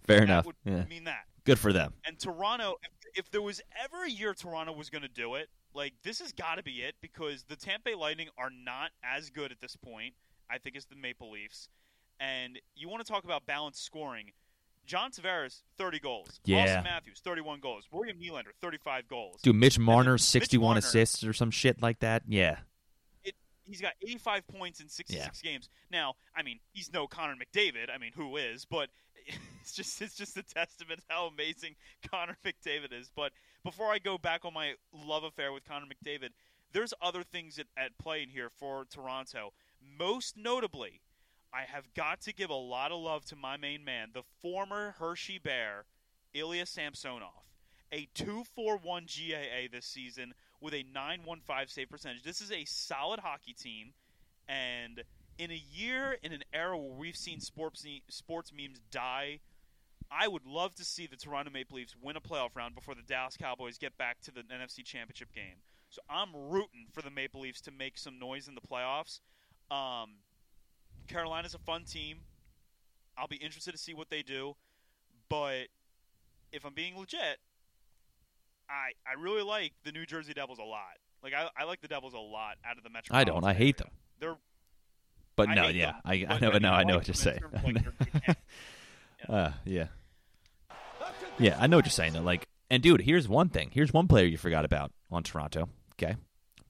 [0.05, 0.45] fair that enough.
[0.45, 1.25] would Yeah, mean that.
[1.43, 1.93] good for them.
[2.05, 5.49] And Toronto, if, if there was ever a year Toronto was going to do it,
[5.73, 9.29] like this has got to be it because the Tampa Bay Lightning are not as
[9.29, 10.13] good at this point,
[10.49, 11.67] I think, as the Maple Leafs.
[12.21, 14.31] And you want to talk about balanced scoring.
[14.87, 16.39] John Tavares, 30 goals.
[16.45, 16.65] Yeah.
[16.65, 17.85] Auston Matthews, 31 goals.
[17.91, 19.41] William Nylander, 35 goals.
[19.41, 22.23] Dude, Mitch Marner, Mitch sixty-one Marner- assists or some shit like that.
[22.27, 22.57] Yeah,
[23.23, 23.35] It,
[23.65, 25.69] he's got 85 points in 66 games.
[25.91, 27.93] Now, I mean, he's no Connor McDavid.
[27.93, 28.65] I mean, who is?
[28.65, 28.89] But
[29.61, 31.75] it's just it's just a testament to how amazing
[32.11, 33.11] Connor McDavid is.
[33.15, 33.33] But
[33.63, 36.29] before I go back on my love affair with Connor McDavid,
[36.71, 39.51] there's other things at, at play in here for Toronto.
[39.99, 41.01] Most notably,
[41.57, 44.93] I have got to give a lot of love to my main man, the former
[44.99, 45.85] Hershey Bear,
[46.35, 47.31] Ilya Samsonov.
[47.91, 52.21] A 241 GAA this season with a 915 save percentage.
[52.21, 53.93] This is a solid hockey team,
[54.47, 55.03] and
[55.39, 59.39] in a year, in an era where we've seen sports sports memes die,
[60.11, 63.01] I would love to see the Toronto Maple Leafs win a playoff round before the
[63.01, 65.63] Dallas Cowboys get back to the NFC Championship game.
[65.89, 69.21] So I'm rooting for the Maple Leafs to make some noise in the playoffs.
[69.71, 70.17] Um,
[71.07, 72.19] Carolina's a fun team.
[73.17, 74.55] I'll be interested to see what they do,
[75.29, 75.67] but
[76.51, 77.39] if I'm being legit,
[78.69, 80.81] I I really like the New Jersey Devils a lot.
[81.23, 83.15] Like I, I like the Devils a lot out of the Metro.
[83.15, 83.43] I don't.
[83.43, 83.89] I hate them.
[84.19, 84.35] They're
[85.35, 86.49] But I no, yeah, them, I, I know.
[86.59, 87.39] no, I know what you're saying.
[87.65, 88.35] in terms of, like, they're-
[89.29, 89.87] uh, yeah,
[91.39, 92.13] yeah, I know what you're saying.
[92.13, 92.21] Though.
[92.21, 93.71] Like, and dude, here's one thing.
[93.73, 95.69] Here's one player you forgot about on Toronto.
[95.93, 96.15] Okay,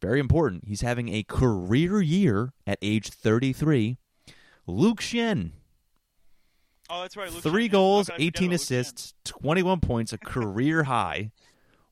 [0.01, 0.63] very important.
[0.65, 3.97] He's having a career year at age 33.
[4.67, 5.51] Luke Schenn,
[6.89, 7.31] Oh, that's right.
[7.31, 8.63] Luke three Schenn, goals, How could I forget 18 about Luke Schenn?
[8.63, 11.31] assists, 21 points, a career high.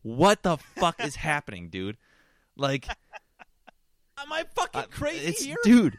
[0.04, 1.98] What the fuck is happening, dude?
[2.56, 2.88] Like,
[4.18, 5.58] Am I fucking Uh, crazy it's, here?
[5.64, 5.98] dude.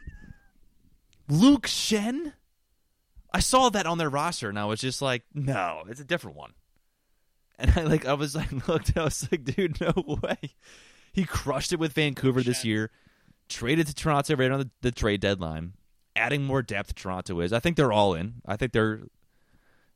[1.28, 2.32] Luke Schenn.
[3.34, 6.36] I saw that on their roster, and I was just like, "No, it's a different
[6.38, 6.52] one."
[7.58, 10.38] And I like, I was like, looked, I was like, "Dude, no way."
[11.12, 12.90] He crushed it with Vancouver this year.
[13.48, 15.72] Traded to Toronto right on the, the trade deadline,
[16.16, 16.94] adding more depth.
[16.94, 17.52] Toronto is.
[17.52, 18.34] I think they're all in.
[18.46, 19.02] I think they're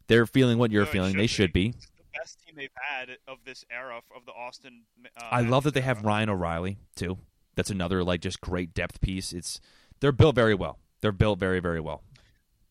[0.07, 1.17] they're feeling what you're No, feeling.
[1.17, 1.69] They should be.
[1.69, 4.81] It's the best team they've had of this era of the Auston.
[5.17, 6.07] Uh, I love that they have era.
[6.07, 7.19] Ryan O'Reilly too.
[7.57, 9.33] That's another like just great depth piece.
[9.33, 9.61] It's
[10.01, 10.79] they're built very well.
[11.01, 12.03] They're built very very well.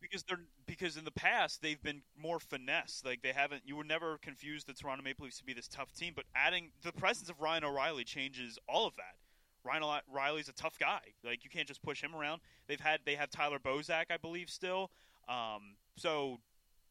[0.01, 3.01] because they're because in the past they've been more finesse.
[3.05, 3.63] Like they haven't.
[3.65, 6.71] You were never confused the Toronto Maple Leafs to be this tough team, but adding
[6.83, 9.15] the presence of Ryan O'Reilly changes all of that.
[9.63, 10.99] Ryan O'Reilly's a tough guy.
[11.23, 12.41] Like you can't just push him around.
[12.67, 14.89] They've had they have Tyler Bozak, I believe, still.
[15.27, 16.39] Um, so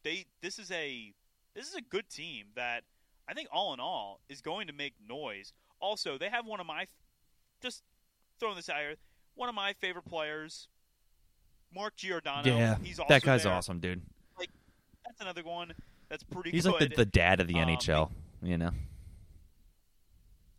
[0.04, 1.12] they this is a
[1.54, 2.84] this is a good team that
[3.28, 5.52] I think all in all is going to make noise.
[5.80, 6.86] Also, they have one of my
[7.62, 7.82] just
[8.38, 8.94] throwing this out here,
[9.34, 10.68] one of my favorite players,
[11.74, 12.48] Mark Giordano.
[12.56, 13.52] yeah, he's that guy's there.
[13.52, 14.02] awesome, dude.
[14.38, 14.50] Like
[15.04, 15.72] that's another one
[16.08, 16.72] that's pretty He's good.
[16.80, 18.10] like the, the dad of the Um, NHL.
[18.42, 18.70] You know,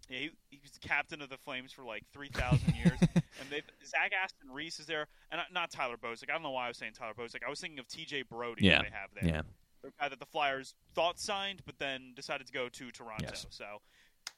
[0.10, 0.39] Yeah, he, he was the
[0.80, 4.86] captain of the Flames for like three thousand years, and they Zach Aston Reese is
[4.86, 6.30] there, and not- not Tyler Bozak.
[6.30, 7.40] I don't know why I was saying Tyler Bozak.
[7.46, 8.24] I was thinking of T.J.
[8.24, 8.66] Brodie.
[8.66, 9.36] Yeah, they have there.
[9.36, 9.42] yeah.
[9.82, 13.26] the guy that the Flyers thought signed, but then decided to go to Toronto.
[13.28, 13.46] Yes.
[13.50, 13.66] So,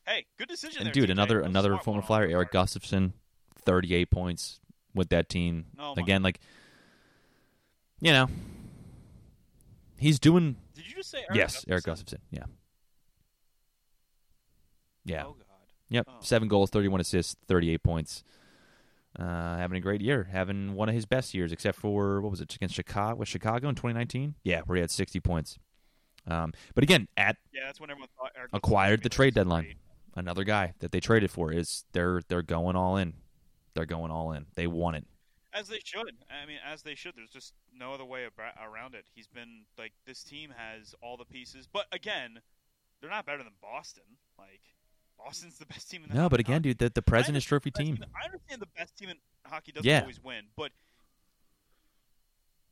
[0.07, 0.79] hey, good decision.
[0.79, 1.13] And there, dude, TJ.
[1.13, 2.51] another That was a another former Flyer, Eric.
[2.51, 3.13] Gustafsson,
[3.65, 4.59] thirty eight points
[4.93, 5.65] with that team.
[5.79, 5.93] Oh.
[5.97, 6.39] Again, like
[7.99, 8.27] you know,
[9.97, 10.55] he's doing.
[10.73, 11.71] Did you just say Eric yes, Gustafsson?
[11.71, 12.17] Eric Gustafsson.
[12.31, 12.43] Yeah,
[15.05, 15.23] yeah.
[15.25, 15.45] Oh God.
[15.91, 18.23] Yep, seven goals, thirty-one assists, thirty-eight points.
[19.19, 22.39] Uh, having a great year, having one of his best years, except for what was
[22.39, 23.17] it against Chicago?
[23.17, 24.35] Was Chicago in 2019?
[24.45, 25.59] Yeah, where he had 60 points.
[26.25, 29.77] Um, but again, at Yeah, that's when everyone thought Eric acquired the trade deadline, great.
[30.15, 33.13] another guy that they traded for is they're they're going all in.
[33.73, 34.45] They're going all in.
[34.55, 35.05] They want it.
[35.53, 36.15] As they should.
[36.29, 37.13] I mean, as they should.
[37.17, 38.25] There's just no other way
[38.65, 39.03] around it.
[39.13, 42.39] He's been like this team has all the pieces, but again,
[43.01, 44.03] they're not better than Boston.
[44.37, 44.61] Like
[45.23, 47.69] Boston's the best team in the No, but hockey- again, dude, the, the President's Trophy
[47.75, 47.95] understand team.
[47.95, 50.01] the best I understand the best team in hockey doesn't Yeah.
[50.01, 50.71] always win, but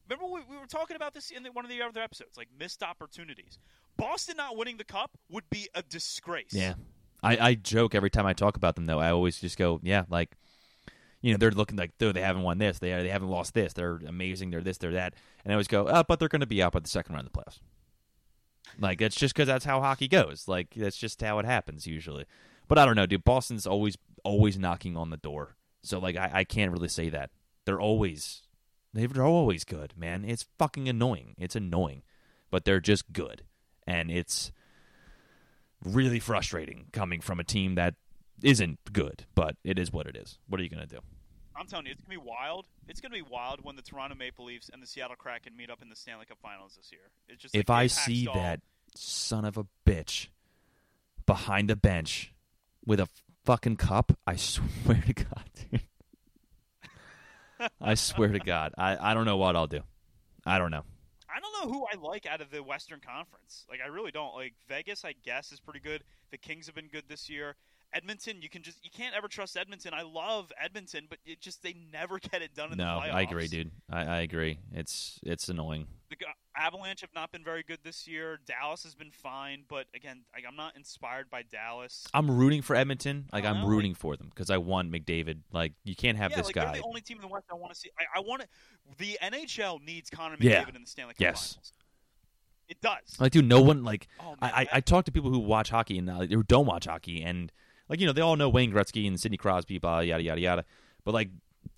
[0.10, 2.48] remember we, we were talking about this in the, one of the other episodes, like
[2.58, 3.60] missed opportunities.
[3.98, 6.52] Boston not winning the cup would be a disgrace.
[6.54, 6.74] Yeah,
[7.22, 9.00] I, I joke every time I talk about them though.
[9.00, 10.36] I always just go, yeah, like
[11.22, 13.74] you know, they're looking like though they haven't won this, they they haven't lost this,
[13.74, 16.48] they're amazing, they're this, they're that, and I always go, oh, but they're going to
[16.48, 17.60] be out by the second round of the playoffs.
[18.80, 20.48] Like that's just because that's how hockey goes.
[20.48, 22.26] Like that's just how it happens usually.
[22.68, 23.24] But I don't know, dude.
[23.24, 27.32] Boston's always always knocking on the door, so like I, I can't really say that
[27.66, 28.44] they're always
[28.94, 30.26] they're always good, man.
[30.26, 31.36] It's fucking annoying.
[31.38, 32.04] It's annoying,
[32.52, 33.44] but they're just good,
[33.88, 34.52] and it's
[35.84, 37.96] really frustrating coming from a team that
[38.44, 39.26] isn't good.
[39.36, 40.38] But it is what it is.
[40.48, 41.00] What are you gonna do?
[41.60, 42.68] I'm telling you, it's gonna be wild.
[42.88, 45.82] It's gonna be wild when the Toronto Maple Leafs and the Seattle Kraken meet up
[45.82, 47.02] in the Stanley Cup Finals this year.
[47.28, 48.62] It's just like if I see Hakstol- that
[48.96, 50.28] son of a bitch
[51.26, 52.34] behind a bench
[52.86, 53.10] with a
[53.46, 55.82] fucking cup, I swear to God, dude.
[57.82, 59.82] I swear to God, I, I don't know what I'll do.
[60.46, 60.86] I don't know.
[61.30, 63.66] I don't know who I like out of the Western Conference.
[63.70, 64.34] Like I really don't.
[64.34, 66.04] Like Vegas, I guess is pretty good.
[66.32, 67.56] The Kings have been good this year.
[67.94, 69.94] Edmonton, you can just you can't ever trust Edmonton.
[69.94, 73.14] I love Edmonton, but it just they never get it done in No, the playoffs.
[73.14, 73.72] I agree, dude.
[73.90, 74.60] I, I agree.
[74.74, 75.88] It's it's annoying.
[76.10, 76.18] The
[76.58, 78.40] Avalanche have not been very good this year.
[78.46, 82.06] Dallas has been fine, but again, like, I'm not inspired by Dallas.
[82.14, 83.26] I'm rooting for Edmonton.
[83.32, 85.40] Like I I'm know, rooting for them because I want McDavid.
[85.52, 86.66] Like you can't have yeah, this like guy.
[86.66, 87.90] they're the only team in the West I want to see.
[88.00, 88.48] I, I want to.
[88.98, 90.66] The NHL needs Connor McDavid Yeah.
[90.76, 91.54] in the Stanley Cup Yes.
[91.54, 91.74] Finals.
[92.68, 93.20] It does.
[93.20, 95.72] Like, dude, no one like Oh, I, man, I, I talk to people who watch
[95.72, 97.52] hockey and uh, who don't watch hockey, and
[97.90, 100.66] like you know they all know Wayne Gretzky and Sidney Crosby, blah yada yada yada.
[101.04, 101.30] But like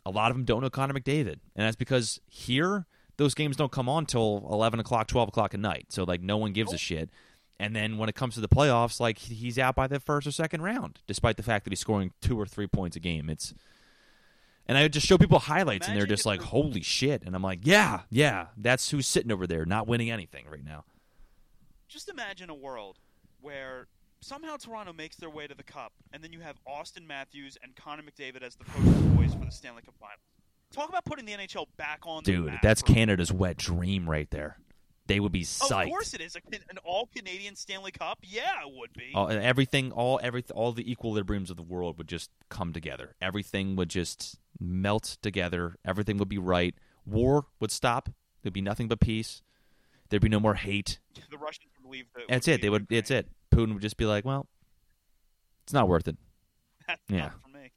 [0.06, 2.86] a lot of them don't know Connor McDavid, and that's because here
[3.18, 5.88] those games don't come on till eleven o'clock, twelve o'clock at night.
[5.90, 7.10] So like no one gives a shit.
[7.60, 10.32] And then when it comes to the playoffs, like he's out by the first or
[10.32, 13.30] second round, despite the fact that he's scoring two or three points a game.
[13.30, 13.54] It's
[14.68, 17.60] and I just show people highlights, and they're just like, "Holy shit!" And I'm like,
[17.64, 20.86] "Yeah, yeah, that's who's sitting over there, not winning anything right now."
[21.92, 23.00] just imagine a world
[23.42, 23.88] where
[24.22, 27.76] somehow Toronto makes their way to the Cup, and then you have Auston Matthews and
[27.76, 30.20] Connor McDavid as the poster boys for the Stanley Cup Finals.
[30.72, 34.58] Talk about putting the NHL back on Dude, that's Canada's wet dream right there.
[35.08, 35.84] They would be psyched.
[35.84, 36.36] Of course it is.
[36.36, 38.20] An all Canadian Stanley Cup?
[38.24, 39.12] Yeah, it would be.
[39.14, 43.16] All, everything, all every, all the equilibriums of the world would just come together.
[43.22, 45.76] Everything would just melt together.
[45.84, 46.76] Everything would be right.
[47.06, 48.10] War would stop.
[48.42, 49.42] There'd be nothing but peace.
[50.10, 51.00] There'd be no more hate.
[51.30, 52.22] the Russians would leave the.
[52.30, 52.62] That's it.
[52.62, 52.84] They would.
[52.84, 53.00] Ukraine.
[53.00, 53.28] It's it.
[53.52, 54.48] Putin would just be like, "Well,
[55.64, 56.18] it's not worth it."
[56.88, 57.30] That's Yeah.
[57.44, 57.72] for me.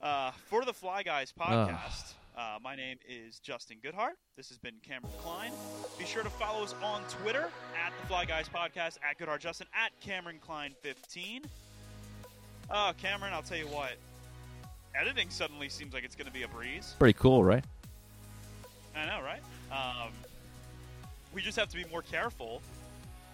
[0.00, 4.12] Uh, for the Fly Guys podcast, uh, my name is Justin Goodhart.
[4.36, 5.52] This has been Cameron Kline.
[5.98, 7.48] Be sure to follow us on Twitter
[7.84, 11.42] at the Fly Guys podcast, at Goodhart Justin, at Cameron Kline 15.
[12.70, 13.92] Oh, Cameron, I'll tell you what.
[14.94, 16.94] Editing suddenly seems like it's going to be a breeze.
[16.98, 17.64] Pretty cool, right?
[18.94, 19.40] I know, right?
[19.72, 20.10] Um,
[21.34, 22.62] we just have to be more careful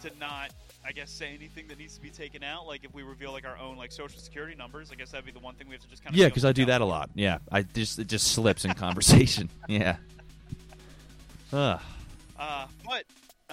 [0.03, 0.51] to not,
[0.85, 2.66] I guess, say anything that needs to be taken out.
[2.66, 5.33] Like if we reveal like our own like social security numbers, I guess that'd be
[5.33, 6.85] the one thing we have to just kind of Yeah, because I do that a
[6.85, 7.11] lot.
[7.14, 9.49] Yeah, I just it just slips in conversation.
[9.68, 9.97] Yeah.
[11.53, 11.80] Ugh.
[12.39, 13.05] Uh, but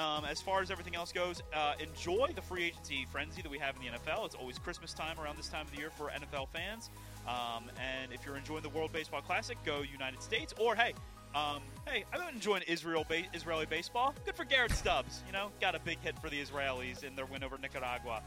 [0.02, 3.60] um, as far as everything else goes, uh, enjoy the free agency frenzy that we
[3.60, 4.26] have in the NFL.
[4.26, 6.90] It's always Christmas time around this time of the year for NFL fans.
[7.28, 10.54] Um, and if you're enjoying the World Baseball Classic, go United States.
[10.58, 10.94] Or hey,
[11.36, 14.16] um, hey, I've been enjoying Israel ba- Israeli baseball.
[14.26, 15.22] Good for Garrett Stubbs.
[15.28, 18.22] You know, got a big hit for the Israelis in their win over Nicaragua.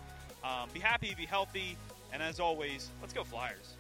[0.44, 1.76] Um, be happy, be healthy,
[2.12, 3.74] and as always, let's go Flyers.